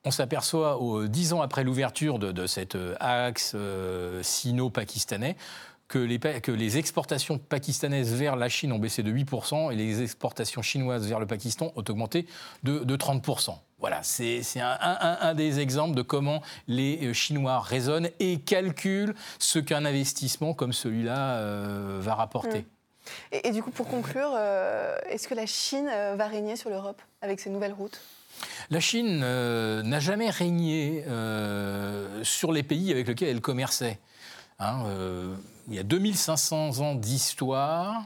On 0.08 0.12
s'aperçoit, 0.12 0.80
dix 1.08 1.34
ans 1.34 1.42
après 1.42 1.64
l'ouverture 1.64 2.20
de, 2.20 2.46
cet 2.46 2.78
axe 3.00 3.56
sino-pakistanais, 4.22 5.36
que 5.88 6.00
les, 6.00 6.20
que 6.20 6.52
les, 6.52 6.78
exportations 6.78 7.38
pakistanaises 7.38 8.14
vers 8.14 8.36
la 8.36 8.50
Chine 8.50 8.72
ont 8.72 8.80
baissé 8.80 9.04
de 9.04 9.12
8% 9.12 9.72
et 9.72 9.76
les 9.76 10.02
exportations 10.02 10.62
chinoises 10.62 11.08
vers 11.08 11.20
le 11.20 11.28
Pakistan 11.28 11.72
ont 11.76 11.84
augmenté 11.88 12.26
de, 12.64 12.80
de 12.80 12.98
30%. 12.98 13.56
Voilà, 13.80 14.02
c'est 14.04 14.42
un, 14.60 14.78
un, 14.82 15.18
un, 15.22 15.34
des 15.36 15.60
exemples 15.60 15.96
de 15.96 16.02
comment 16.02 16.42
les 16.68 17.08
euh, 17.08 17.14
Chinois 17.14 17.60
raisonnent 17.60 18.10
et 18.20 18.40
calculent 18.40 19.14
ce 19.38 19.60
qu'un 19.60 19.86
investissement 19.86 20.54
comme 20.54 20.74
celui-là 20.74 21.36
euh, 21.36 22.00
va 22.02 22.16
rapporter. 22.16 22.60
Mmh. 22.60 22.66
Et, 23.34 23.48
et, 23.50 23.52
du 23.52 23.62
coup, 23.62 23.70
pour 23.70 23.88
conclure, 23.88 24.32
euh, 24.36 24.98
est-ce 25.10 25.28
que 25.28 25.36
la 25.36 25.46
Chine 25.46 25.88
va 26.16 26.28
régner 26.28 26.56
sur 26.56 26.72
l'Europe 26.72 27.02
avec 27.22 27.40
ces 27.40 27.52
nouvelles 27.52 27.74
routes? 27.74 28.02
La 28.72 28.80
Chine 28.80 29.22
euh, 29.24 29.84
n'a 29.84 30.00
jamais 30.00 30.32
régné 30.32 31.04
sur 32.24 32.52
les 32.52 32.64
pays 32.64 32.92
avec 32.92 33.08
lesquels 33.08 33.30
elle 33.30 33.42
commerçait. 33.42 34.00
Hein, 34.58 34.86
il 35.68 35.76
y 35.76 35.80
a 35.80 35.84
2500 35.84 36.80
ans 36.80 36.96
d'histoire 36.96 38.04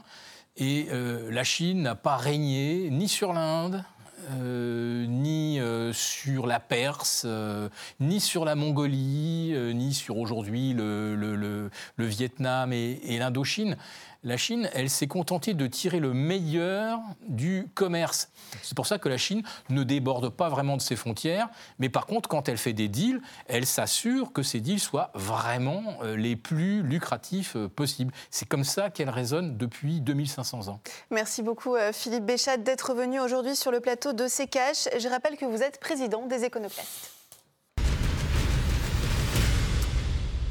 et 0.56 0.88
la 1.30 1.44
Chine 1.44 1.82
n'a 1.82 1.94
pas 1.94 2.16
régné 2.16 2.90
ni 2.90 3.08
sur 3.08 3.32
l'Inde, 3.32 3.82
euh, 4.28 5.06
ni 5.06 5.58
euh, 5.58 5.92
sur 5.92 6.46
la 6.46 6.60
Perse, 6.60 7.22
euh, 7.26 7.68
ni 8.00 8.20
sur 8.20 8.44
la 8.44 8.54
Mongolie, 8.54 9.54
ni 9.74 9.94
sur 9.94 10.18
aujourd'hui 10.18 10.74
le, 10.74 11.70
Vietnam 11.98 12.72
et, 12.72 13.00
et 13.04 13.18
l'Indochine 13.18 13.76
la 14.22 14.36
Chine, 14.36 14.68
elle 14.74 14.90
s'est 14.90 15.06
contentée 15.06 15.54
de 15.54 15.66
tirer 15.66 16.00
le 16.00 16.12
meilleur 16.12 17.00
du 17.26 17.68
commerce. 17.74 18.30
C'est 18.62 18.74
pour 18.74 18.86
ça 18.86 18.98
que 18.98 19.08
la 19.08 19.16
Chine 19.16 19.42
ne 19.70 19.82
déborde 19.82 20.28
pas 20.28 20.48
vraiment 20.48 20.76
de 20.76 20.82
ses 20.82 20.96
frontières, 20.96 21.48
mais 21.78 21.88
par 21.88 22.06
contre, 22.06 22.28
quand 22.28 22.48
elle 22.48 22.58
fait 22.58 22.72
des 22.72 22.88
deals, 22.88 23.20
elle 23.46 23.66
s'assure 23.66 24.32
que 24.32 24.42
ces 24.42 24.60
deals 24.60 24.80
soient 24.80 25.10
vraiment 25.14 25.82
euh, 26.02 26.16
les 26.16 26.36
plus 26.36 26.82
lucratifs 26.82 27.56
euh, 27.56 27.68
possibles. 27.68 28.12
C'est 28.30 28.48
comme 28.48 28.64
ça 28.64 28.90
qu'elle 28.90 29.10
raisonne 29.10 29.56
depuis 29.56 30.00
2500 30.00 30.68
ans. 30.68 30.80
Merci 31.10 31.42
beaucoup 31.42 31.76
euh, 31.76 31.92
Philippe 31.92 32.24
Béchat 32.24 32.58
d'être 32.58 32.94
venu 32.94 33.20
aujourd'hui 33.20 33.56
sur 33.56 33.70
le 33.70 33.80
plateau 33.80 34.12
de 34.12 34.26
CKH. 34.26 34.98
Je 34.98 35.08
rappelle 35.08 35.36
que 35.36 35.46
vous 35.46 35.62
êtes 35.62 35.80
président 35.80 36.26
des 36.26 36.44
éconoclastes. 36.44 37.19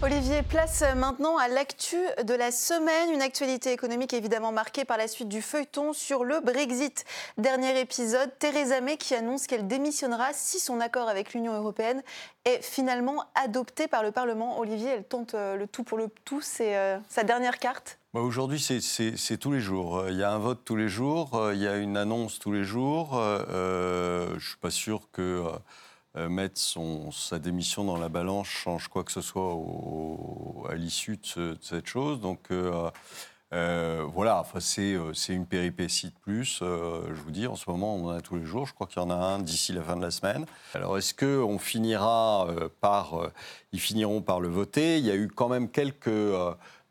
Olivier, 0.02 0.44
place 0.44 0.82
maintenant 0.96 1.38
à 1.38 1.50
l'actu 1.50 1.98
de 2.24 2.34
la 2.34 2.52
semaine, 2.52 3.12
une 3.14 3.22
actualité 3.22 3.74
économique 3.74 4.14
évidemment 4.14 4.54
marquée 4.54 4.86
par 4.86 4.98
la 4.98 5.10
suite 5.10 5.28
du 5.28 5.42
feuilleton 5.42 5.92
sur 5.92 6.24
le 6.24 6.40
Brexit. 6.40 7.04
Dernier 7.38 7.78
épisode, 7.82 8.32
Theresa 8.40 8.80
May 8.80 8.96
qui 8.96 9.14
annonce 9.14 9.46
qu'elle 9.46 9.68
démissionnera 9.68 10.30
si 10.32 10.58
son 10.60 10.80
accord 10.80 11.10
avec 11.10 11.34
l'Union 11.34 11.54
européenne 11.54 12.02
est 12.46 12.64
finalement 12.64 13.26
adopté 13.36 13.90
par 13.90 14.02
le 14.02 14.14
Parlement. 14.14 14.58
Olivier, 14.60 14.88
elle 14.88 15.04
tente 15.04 15.34
euh, 15.34 15.58
le 15.58 15.68
tout 15.68 15.84
pour 15.84 15.98
le 15.98 16.08
tout, 16.24 16.40
c'est 16.40 16.78
euh, 16.78 16.98
sa 17.10 17.26
dernière 17.26 17.60
carte 17.60 18.00
bah 18.14 18.22
Aujourd'hui, 18.22 18.60
c'est 18.62 19.38
tous 19.38 19.52
les 19.52 19.60
jours. 19.60 20.06
Il 20.08 20.16
y 20.16 20.24
a 20.24 20.32
un 20.32 20.40
vote 20.40 20.62
tous 20.64 20.78
les 20.78 20.88
jours, 20.88 21.50
il 21.52 21.60
y 21.60 21.68
a 21.68 21.76
une 21.76 21.98
annonce 21.98 22.40
tous 22.40 22.54
les 22.54 22.64
jours. 22.64 23.12
Euh, 23.16 24.30
je 24.30 24.36
ne 24.36 24.40
suis 24.40 24.58
pas 24.58 24.72
sûr 24.72 25.10
que... 25.12 25.22
Euh, 25.22 25.52
mettre 26.28 26.60
son, 26.60 27.12
sa 27.12 27.40
démission 27.40 27.84
dans 27.84 27.98
la 27.98 28.10
balance 28.10 28.48
change 28.48 28.88
quoi 28.88 29.04
que 29.04 29.12
ce 29.12 29.22
soit 29.22 29.56
à 30.70 30.76
l'issue 30.76 31.18
de, 31.18 31.26
ce, 31.26 31.40
de, 31.40 31.58
cette 31.62 31.88
chose. 31.88 32.20
Donc 32.20 32.52
euh, 32.52 32.90
euh, 33.52 34.06
voilà, 34.14 34.40
enfin, 34.40 34.60
c'est 34.60 35.34
une 35.34 35.46
péripétie 35.46 36.08
de 36.08 36.20
plus. 36.22 36.60
Euh, 36.62 37.02
je 37.10 37.22
vous 37.22 37.32
dis, 37.32 37.48
en 37.48 37.56
ce 37.56 37.70
moment, 37.70 37.96
on 37.96 38.08
en 38.08 38.10
a 38.10 38.22
tous 38.22 38.36
les 38.36 38.46
jours. 38.46 38.68
Je 38.68 38.74
crois 38.74 38.86
qu'il 38.86 39.02
y 39.02 39.06
en 39.06 39.10
a 39.10 39.16
un 39.16 39.40
d'ici 39.40 39.74
la 39.74 39.82
fin 39.82 39.96
de 39.96 40.02
la 40.02 40.12
semaine. 40.12 40.46
Alors, 40.76 40.98
est-ce 40.98 41.14
qu'on 41.14 41.58
finira 41.58 42.48
euh, 42.48 42.70
par. 42.82 43.32
ils 43.72 43.80
finiront 43.80 44.22
par 44.22 44.40
le 44.40 44.50
voter? 44.50 45.00
Il 45.00 45.06
y 45.06 45.12
a 45.12 45.16
eu 45.16 45.28
quand 45.28 45.50
même 45.50 45.70
quelques. 45.70 46.10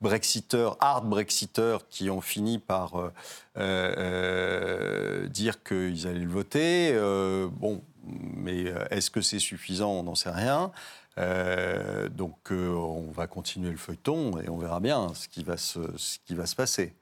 Brexiteurs, 0.00 0.76
hard 0.78 1.08
Brexiteurs, 1.08 1.88
qui 1.88 2.08
ont 2.08 2.20
fini 2.20 2.58
par 2.58 2.96
euh, 2.96 3.10
euh, 3.56 5.26
dire 5.28 5.62
qu'ils 5.64 6.06
allaient 6.06 6.20
le 6.20 6.30
voter. 6.30 6.92
Euh, 6.92 7.48
bon, 7.50 7.82
mais 8.08 8.66
euh, 8.66 8.84
est-ce 8.90 9.10
que 9.10 9.20
c'est 9.20 9.38
suffisant? 9.38 9.90
On 9.92 10.02
n'en 10.04 10.14
sait 10.14 10.30
rien. 10.30 10.72
Euh, 11.18 12.08
donc 12.08 12.52
euh, 12.52 12.74
on 12.74 13.10
va 13.10 13.26
continuer 13.26 13.70
le 13.70 13.76
feuilleton 13.76 14.38
et 14.40 14.48
on 14.48 14.58
verra 14.58 14.78
bien 14.78 15.12
ce 15.14 15.26
qui 15.26 15.42
va 15.42 15.56
se, 15.56 15.80
ce 15.96 16.18
qui 16.24 16.34
va 16.34 16.46
se 16.46 16.54
passer. 16.54 16.94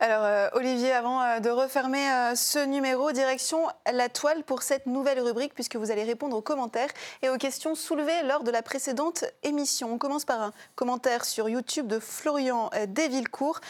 Alors 0.00 0.24
euh, 0.24 0.48
Olivier, 0.52 0.92
avant 0.92 1.22
euh, 1.22 1.40
de 1.40 1.50
refermer 1.50 2.10
euh, 2.10 2.34
ce 2.34 2.64
numéro, 2.64 3.12
direction 3.12 3.66
la 3.90 4.08
toile 4.08 4.44
pour 4.44 4.62
cette 4.62 4.86
nouvelle 4.86 5.20
rubrique 5.20 5.54
puisque 5.54 5.76
vous 5.76 5.90
allez 5.90 6.04
répondre 6.04 6.36
aux 6.36 6.42
commentaires 6.42 6.90
et 7.22 7.28
aux 7.28 7.38
questions 7.38 7.74
soulevées 7.74 8.22
lors 8.24 8.44
de 8.44 8.50
la 8.50 8.62
précédente 8.62 9.24
émission. 9.42 9.92
On 9.92 9.98
commence 9.98 10.24
par 10.24 10.42
un 10.42 10.52
commentaire 10.74 11.24
sur 11.24 11.48
YouTube 11.48 11.86
de 11.86 11.98
Florian 11.98 12.70
Desvillecourt. 12.88 13.60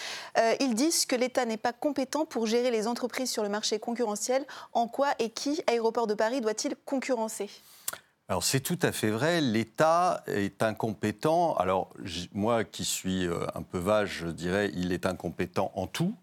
ils 0.61 0.75
disent 0.75 1.07
que 1.07 1.17
l'État 1.17 1.45
n'est 1.45 1.57
pas 1.57 1.73
compétent 1.73 2.25
pour 2.25 2.47
gérer 2.47 2.71
les 2.71 2.87
entreprises 2.87 3.31
sur 3.31 3.43
le 3.43 3.49
marché 3.49 3.79
concurrentiel. 3.79 4.45
En 4.73 4.89
quoi 4.89 5.09
et 5.19 5.31
qui 5.31 5.63
Aéroport 5.67 6.07
de 6.07 6.15
Paris 6.15 6.41
doit-il 6.41 6.75
concurrencer? 6.85 7.51
Alors 8.29 8.43
c'est 8.43 8.61
tout 8.61 8.79
à 8.81 8.91
fait 8.91 9.11
vrai, 9.11 9.41
l'État 9.41 10.23
est 10.27 10.63
incompétent. 10.63 11.55
Alors 11.57 11.93
moi 12.33 12.65
qui 12.65 12.85
suis 12.85 13.27
euh, 13.27 13.47
un 13.55 13.63
peu 13.63 13.79
vache, 13.79 14.21
je 14.23 14.29
dirais, 14.29 14.71
il 14.75 14.93
est 14.93 15.05
incompétent 15.05 15.71
en 15.75 15.87
tout. 15.87 16.15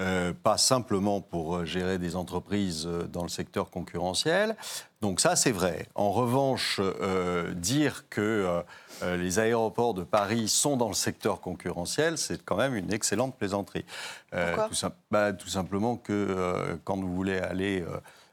Euh, 0.00 0.32
pas 0.32 0.58
simplement 0.58 1.20
pour 1.20 1.56
euh, 1.56 1.64
gérer 1.64 1.98
des 1.98 2.16
entreprises 2.16 2.88
dans 3.12 3.22
le 3.22 3.28
secteur 3.28 3.70
concurrentiel. 3.70 4.56
Donc 5.02 5.20
ça, 5.20 5.36
c'est 5.36 5.52
vrai. 5.52 5.86
En 5.94 6.10
revanche, 6.10 6.80
euh, 6.80 7.52
dire 7.54 8.08
que 8.08 8.62
euh, 9.02 9.16
les 9.16 9.38
aéroports 9.38 9.94
de 9.94 10.02
Paris 10.02 10.48
sont 10.48 10.76
dans 10.76 10.88
le 10.88 10.94
secteur 10.94 11.40
concurrentiel, 11.40 12.18
c'est 12.18 12.42
quand 12.42 12.56
même 12.56 12.74
une 12.74 12.92
excellente 12.92 13.36
plaisanterie. 13.36 13.84
Pourquoi? 14.30 14.68
tout, 14.68 14.86
bah, 15.10 15.32
tout, 15.32 15.48
simplement 15.48 15.96
que 15.96 16.78
quand 16.84 16.96
vous 16.96 17.14
voulez 17.14 17.38
aller 17.38 17.84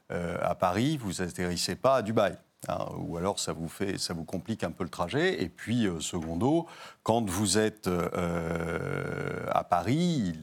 à 0.08 0.54
Paris, 0.54 0.96
vous 0.96 1.22
atterrissez 1.22 1.76
pas 1.76 1.96
à 1.96 2.02
Dubaï. 2.02 2.36
Hein, 2.68 2.86
ou 2.96 3.16
alors 3.16 3.40
ça 3.40 3.52
vous, 3.52 3.68
fait, 3.68 3.98
ça 3.98 4.14
vous 4.14 4.24
complique 4.24 4.62
un 4.62 4.70
peu 4.70 4.84
le 4.84 4.90
trajet. 4.90 5.42
Et 5.42 5.48
puis, 5.48 5.86
euh, 5.86 5.98
secondo, 5.98 6.66
quand 7.02 7.28
vous 7.28 7.58
êtes 7.58 7.88
euh, 7.88 9.44
à 9.50 9.64
Paris, 9.64 10.34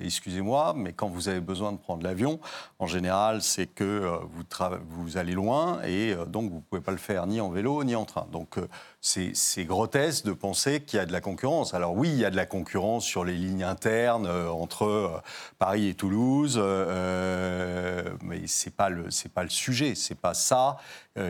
excusez-moi, 0.00 0.72
mais 0.74 0.94
quand 0.94 1.08
vous 1.08 1.28
avez 1.28 1.40
besoin 1.40 1.72
de 1.72 1.76
prendre 1.76 2.02
l'avion, 2.02 2.40
en 2.78 2.86
général, 2.86 3.42
c'est 3.42 3.66
que 3.66 3.84
euh, 3.84 4.18
vous, 4.30 4.44
vous, 4.88 5.16
allez 5.18 5.34
loin 5.34 5.82
et 5.82 6.14
euh, 6.14 6.24
donc 6.24 6.50
vous 6.50 6.62
pouvez 6.62 6.80
pas 6.80 6.92
le 6.92 6.98
faire 6.98 7.26
ni 7.26 7.42
en 7.42 7.50
vélo 7.50 7.84
ni 7.84 7.94
en 7.94 8.06
train. 8.06 8.26
Donc 8.32 8.58
c'est 9.00 9.64
grotesque 9.64 10.24
de 10.24 10.32
penser 10.32 10.80
qu'il 10.80 10.98
y 10.98 11.00
a 11.00 11.06
de 11.06 11.12
la 11.12 11.20
concurrence. 11.20 11.72
Alors 11.72 11.94
oui, 11.94 12.08
il 12.08 12.18
y 12.18 12.24
a 12.24 12.30
de 12.30 12.36
la 12.36 12.46
concurrence 12.46 13.04
sur 13.04 13.24
les 13.24 13.34
lignes 13.34 13.62
internes 13.62 14.26
euh, 14.26 14.50
entre 14.50 15.22
Paris 15.58 15.88
et 15.88 15.94
Toulouse, 15.94 16.56
mais 16.58 18.46
ce 18.46 18.66
n'est 18.68 18.72
pas, 18.76 18.90
pas, 19.34 19.42
le 19.42 19.50
sujet. 19.50 19.94
Ce 19.94 20.12
n'est 20.12 20.18
pas 20.18 20.34
ça 20.34 20.76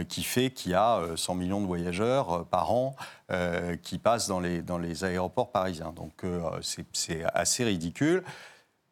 qui 0.08 0.22
fait 0.22 0.50
qu'il 0.50 0.72
y 0.72 0.74
a 0.74 1.00
100 1.16 1.34
millions 1.34 1.60
de 1.60 1.66
voyageurs 1.66 2.44
par 2.46 2.72
an 2.72 2.94
euh, 3.30 3.76
qui 3.76 3.98
passent 3.98 4.26
dans 4.26 4.40
les, 4.40 4.62
dans 4.62 4.78
les 4.78 5.04
aéroports 5.04 5.52
parisiens. 5.52 5.92
Donc 5.94 6.24
euh, 6.24 6.40
c'est 6.62 7.22
assez 7.34 7.62
ridicule. 7.62 8.24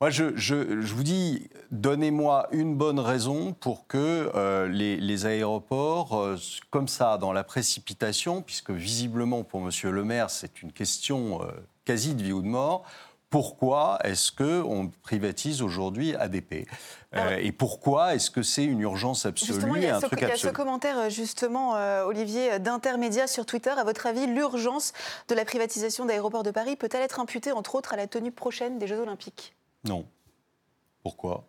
Moi, 0.00 0.10
je, 0.10 0.36
je, 0.36 0.82
je 0.82 0.94
vous 0.94 1.02
dis, 1.02 1.48
donnez-moi 1.70 2.48
une 2.52 2.76
bonne 2.76 3.00
raison 3.00 3.54
pour 3.54 3.86
que 3.86 4.30
euh, 4.34 4.68
les, 4.68 4.96
les, 4.98 5.24
aéroports, 5.24 6.18
euh, 6.18 6.36
comme 6.70 6.86
ça, 6.86 7.16
dans 7.16 7.32
la 7.32 7.44
précipitation, 7.44 8.42
puisque 8.42 8.70
visiblement 8.70 9.42
pour 9.42 9.62
M. 9.62 9.70
Le 9.84 10.04
Maire, 10.04 10.28
c'est 10.28 10.60
une 10.62 10.72
question 10.72 11.40
euh, 11.42 11.46
quasi 11.86 12.14
de 12.14 12.22
vie 12.22 12.32
ou 12.32 12.42
de 12.42 12.46
mort, 12.46 12.84
pourquoi 13.30 13.98
est-ce 14.04 14.30
qu'on 14.30 14.90
privatise 15.02 15.60
aujourd'hui 15.60 16.14
ADP 16.14 16.66
euh, 17.14 17.36
Et 17.40 17.50
pourquoi 17.50 18.14
est-ce 18.14 18.30
que 18.30 18.42
c'est 18.42 18.64
une 18.64 18.80
urgence 18.80 19.26
absolue 19.26 19.86
a, 19.86 19.96
un 19.96 20.00
ce, 20.00 20.06
truc 20.06 20.20
il 20.22 20.28
y 20.28 20.30
a 20.30 20.36
ce 20.36 20.48
commentaire, 20.48 21.10
justement, 21.10 21.74
euh, 21.76 22.04
Olivier, 22.04 22.58
d'Intermédia 22.60 23.26
sur 23.26 23.44
Twitter. 23.44 23.70
À 23.70 23.84
votre 23.84 24.06
avis, 24.06 24.26
l'urgence 24.26 24.92
de 25.28 25.34
la 25.34 25.44
privatisation 25.44 26.06
d'aéroports 26.06 26.44
de 26.44 26.50
Paris 26.50 26.76
peut-elle 26.76 27.02
être 27.02 27.18
imputée, 27.18 27.50
entre 27.50 27.74
autres, 27.74 27.94
à 27.94 27.96
la 27.96 28.06
tenue 28.06 28.32
prochaine 28.32 28.78
des 28.78 28.86
Jeux 28.86 29.00
Olympiques? 29.00 29.54
Non. 29.86 30.06
Pourquoi? 31.02 31.46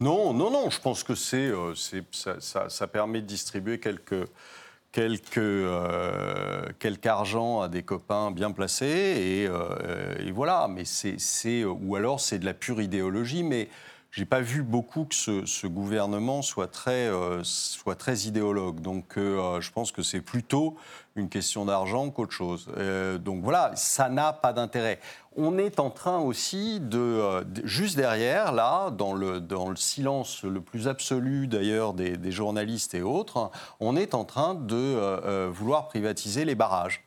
Non, 0.00 0.34
non, 0.34 0.50
non, 0.50 0.68
je 0.70 0.80
pense 0.80 1.02
que 1.02 1.14
c'est, 1.14 1.50
euh, 1.50 1.74
ça, 2.40 2.86
permet 2.86 3.22
de 3.22 3.26
distribuer 3.26 3.80
quelques, 3.80 4.28
euh, 5.38 6.72
argent 7.04 7.60
à 7.62 7.68
des 7.68 7.82
copains 7.82 8.30
bien 8.30 8.50
placés, 8.52 8.86
et, 8.86 9.46
euh, 9.48 10.30
voilà, 10.34 10.68
mais 10.68 10.84
c'est, 10.84 11.64
ou 11.64 11.96
alors 11.96 12.20
c'est 12.20 12.38
de 12.38 12.44
la 12.44 12.52
pure 12.52 12.82
idéologie, 12.82 13.42
mais 13.42 13.70
j'ai 14.10 14.26
pas 14.26 14.40
vu 14.40 14.62
beaucoup 14.62 15.04
que 15.04 15.14
ce, 15.14 15.66
gouvernement 15.66 16.42
soit 16.42 16.68
très, 16.68 17.10
soit 17.42 17.96
très 17.96 18.20
idéologue. 18.20 18.80
Donc, 18.80 19.14
je 19.16 19.70
pense 19.70 19.92
que 19.92 20.02
c'est 20.02 20.22
plutôt 20.22 20.76
une 21.16 21.28
question 21.28 21.64
d'argent 21.64 22.10
qu'autre 22.10 22.32
chose. 22.32 22.68
donc 23.20 23.42
voilà, 23.42 23.72
ça 23.74 24.08
n'a 24.08 24.32
pas 24.32 24.52
d'intérêt. 24.52 24.98
On 25.36 25.58
est 25.58 25.80
en 25.80 25.90
train 25.90 26.18
aussi 26.18 26.80
de, 26.80 27.44
juste 27.64 27.96
derrière, 27.96 28.52
là, 28.52 28.90
dans 28.90 29.12
le, 29.12 29.40
dans 29.40 29.68
le 29.68 29.76
silence 29.76 30.42
le 30.44 30.60
plus 30.60 30.88
absolu 30.88 31.46
d'ailleurs 31.46 31.92
des, 31.92 32.30
journalistes 32.30 32.94
et 32.94 33.02
autres, 33.02 33.50
on 33.80 33.96
est 33.96 34.14
en 34.14 34.24
train 34.24 34.54
de 34.54 35.48
vouloir 35.48 35.88
privatiser 35.88 36.44
les 36.44 36.54
barrages. 36.54 37.02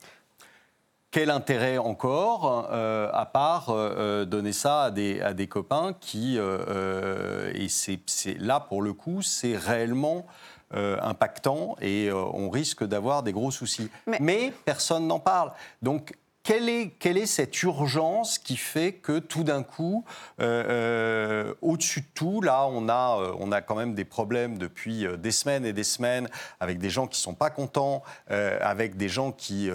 Quel 1.12 1.32
intérêt 1.32 1.80
encore, 1.80 2.70
euh, 2.72 3.10
à 3.14 3.26
part 3.26 3.72
euh, 3.72 3.96
euh, 3.98 4.26
donner 4.26 4.54
ça 4.54 4.84
à 4.84 4.92
des, 4.92 5.20
à 5.22 5.34
des 5.34 5.48
copains 5.48 5.94
qui, 6.00 6.38
et 6.38 7.68
c'est 7.68 8.38
là 8.38 8.60
pour 8.60 8.84
le 8.84 8.94
coup, 8.94 9.24
c'est 9.24 9.58
réellement 9.58 10.28
impactant 10.72 11.76
et 11.82 12.12
on 12.12 12.50
risque 12.50 12.84
d'avoir 12.84 13.24
des 13.24 13.32
gros 13.32 13.52
soucis. 13.52 13.90
Mais, 14.06 14.18
Mais 14.20 14.54
personne 14.66 15.08
n'en 15.08 15.20
parle. 15.20 15.52
Donc 15.82 16.14
quelle 16.44 16.70
est, 16.70 16.92
quelle 17.00 17.18
est, 17.18 17.26
cette 17.26 17.62
urgence 17.64 18.40
qui 18.40 18.58
fait 18.58 18.94
que 18.94 19.20
tout 19.20 19.44
d'un 19.44 19.62
coup, 19.62 20.06
euh, 20.40 20.64
euh, 20.70 21.54
au-dessus 21.62 22.02
de 22.02 22.08
tout, 22.14 22.42
là, 22.42 22.66
on 22.68 22.88
a, 22.90 23.20
euh, 23.20 23.34
on 23.40 23.52
a 23.52 23.62
quand 23.62 23.76
même 23.76 23.94
des 23.94 24.06
problèmes 24.06 24.58
depuis 24.58 25.06
des 25.18 25.32
semaines 25.32 25.66
et 25.66 25.74
des 25.74 25.84
semaines 25.84 26.30
avec 26.60 26.80
des 26.80 26.90
gens 26.90 27.08
qui 27.08 27.20
ne 27.20 27.24
sont 27.24 27.34
pas 27.34 27.50
contents, 27.50 28.04
avec 28.30 28.98
des 28.98 29.10
gens 29.10 29.32
qui 29.32 29.70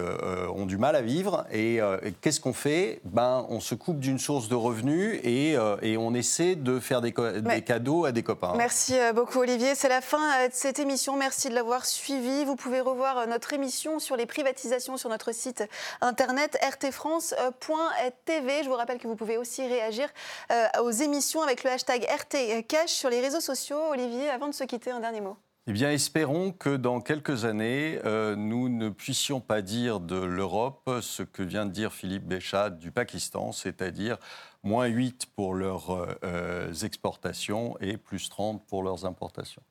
ont 0.53 0.65
du 0.65 0.77
mal 0.77 0.95
à 0.95 1.01
vivre. 1.01 1.45
Et, 1.51 1.79
qu'est-ce 2.21 2.39
qu'on 2.39 2.53
fait? 2.53 3.01
Ben, 3.05 3.45
On 3.49 3.59
se 3.59 3.75
coupe 3.75 3.99
d'une 3.99 4.19
source 4.19 4.49
de 4.49 4.55
revenus 4.55 5.19
et, 5.23 5.55
et, 5.81 5.97
on 5.97 6.13
essaie 6.13 6.55
de 6.55 6.79
faire 6.79 7.01
des, 7.01 7.13
des, 7.41 7.61
cadeaux 7.61 8.05
à 8.05 8.11
des 8.11 8.23
copains. 8.23 8.53
Merci 8.55 8.95
beaucoup, 9.13 9.39
Olivier. 9.39 9.75
C'est 9.75 9.89
la 9.89 10.01
fin 10.01 10.47
de 10.47 10.53
cette 10.53 10.79
émission. 10.79 11.15
Merci 11.15 11.49
de 11.49 11.55
l'avoir 11.55 11.85
suivi. 11.85 12.45
Vous 12.45 12.55
pouvez 12.55 12.81
revoir 12.81 13.27
notre 13.27 13.53
émission 13.53 13.99
sur 13.99 14.15
les 14.15 14.25
privatisations 14.25 14.97
sur 14.97 15.09
notre 15.09 15.33
site 15.33 15.63
internet 16.01 16.54
rtfrance.tv. 16.61 18.63
Je 18.63 18.69
vous 18.69 18.75
rappelle 18.75 18.97
que 18.97 19.07
vous 19.07 19.15
pouvez 19.15 19.37
aussi 19.37 19.65
réagir 19.67 20.09
euh, 20.51 20.65
aux 20.81 20.91
émissions 20.91 21.41
avec 21.41 21.63
le 21.63 21.71
hashtag 21.71 22.03
RTCash 22.03 22.89
sur 22.89 23.09
les 23.09 23.21
réseaux 23.21 23.41
sociaux. 23.41 23.79
Olivier, 23.91 24.29
avant 24.29 24.47
de 24.47 24.53
se 24.53 24.63
quitter, 24.63 24.91
un 24.91 24.99
dernier 24.99 25.21
mot. 25.21 25.37
Eh 25.67 25.73
bien, 25.73 25.91
espérons 25.91 26.51
que 26.51 26.75
dans 26.75 27.01
quelques 27.01 27.45
années, 27.45 27.99
euh, 28.05 28.35
nous 28.35 28.69
ne 28.69 28.89
puissions 28.89 29.41
pas 29.41 29.63
dire 29.63 29.99
de 29.99 30.17
l'Europe 30.17 30.87
ce 31.01 31.23
que 31.23 31.41
vient 31.41 31.65
de 31.65 31.71
dire 31.71 31.91
Philippe 31.91 32.25
Béchat 32.25 32.69
du 32.69 32.91
Pakistan, 32.91 33.51
c'est-à-dire 33.51 34.17
moins 34.61 34.85
8 34.85 35.25
pour 35.35 35.55
leurs 35.55 36.17
euh, 36.23 36.71
exportations 36.83 37.75
et 37.81 37.97
plus 37.97 38.29
30 38.29 38.63
pour 38.67 38.83
leurs 38.83 39.05
importations. 39.05 39.63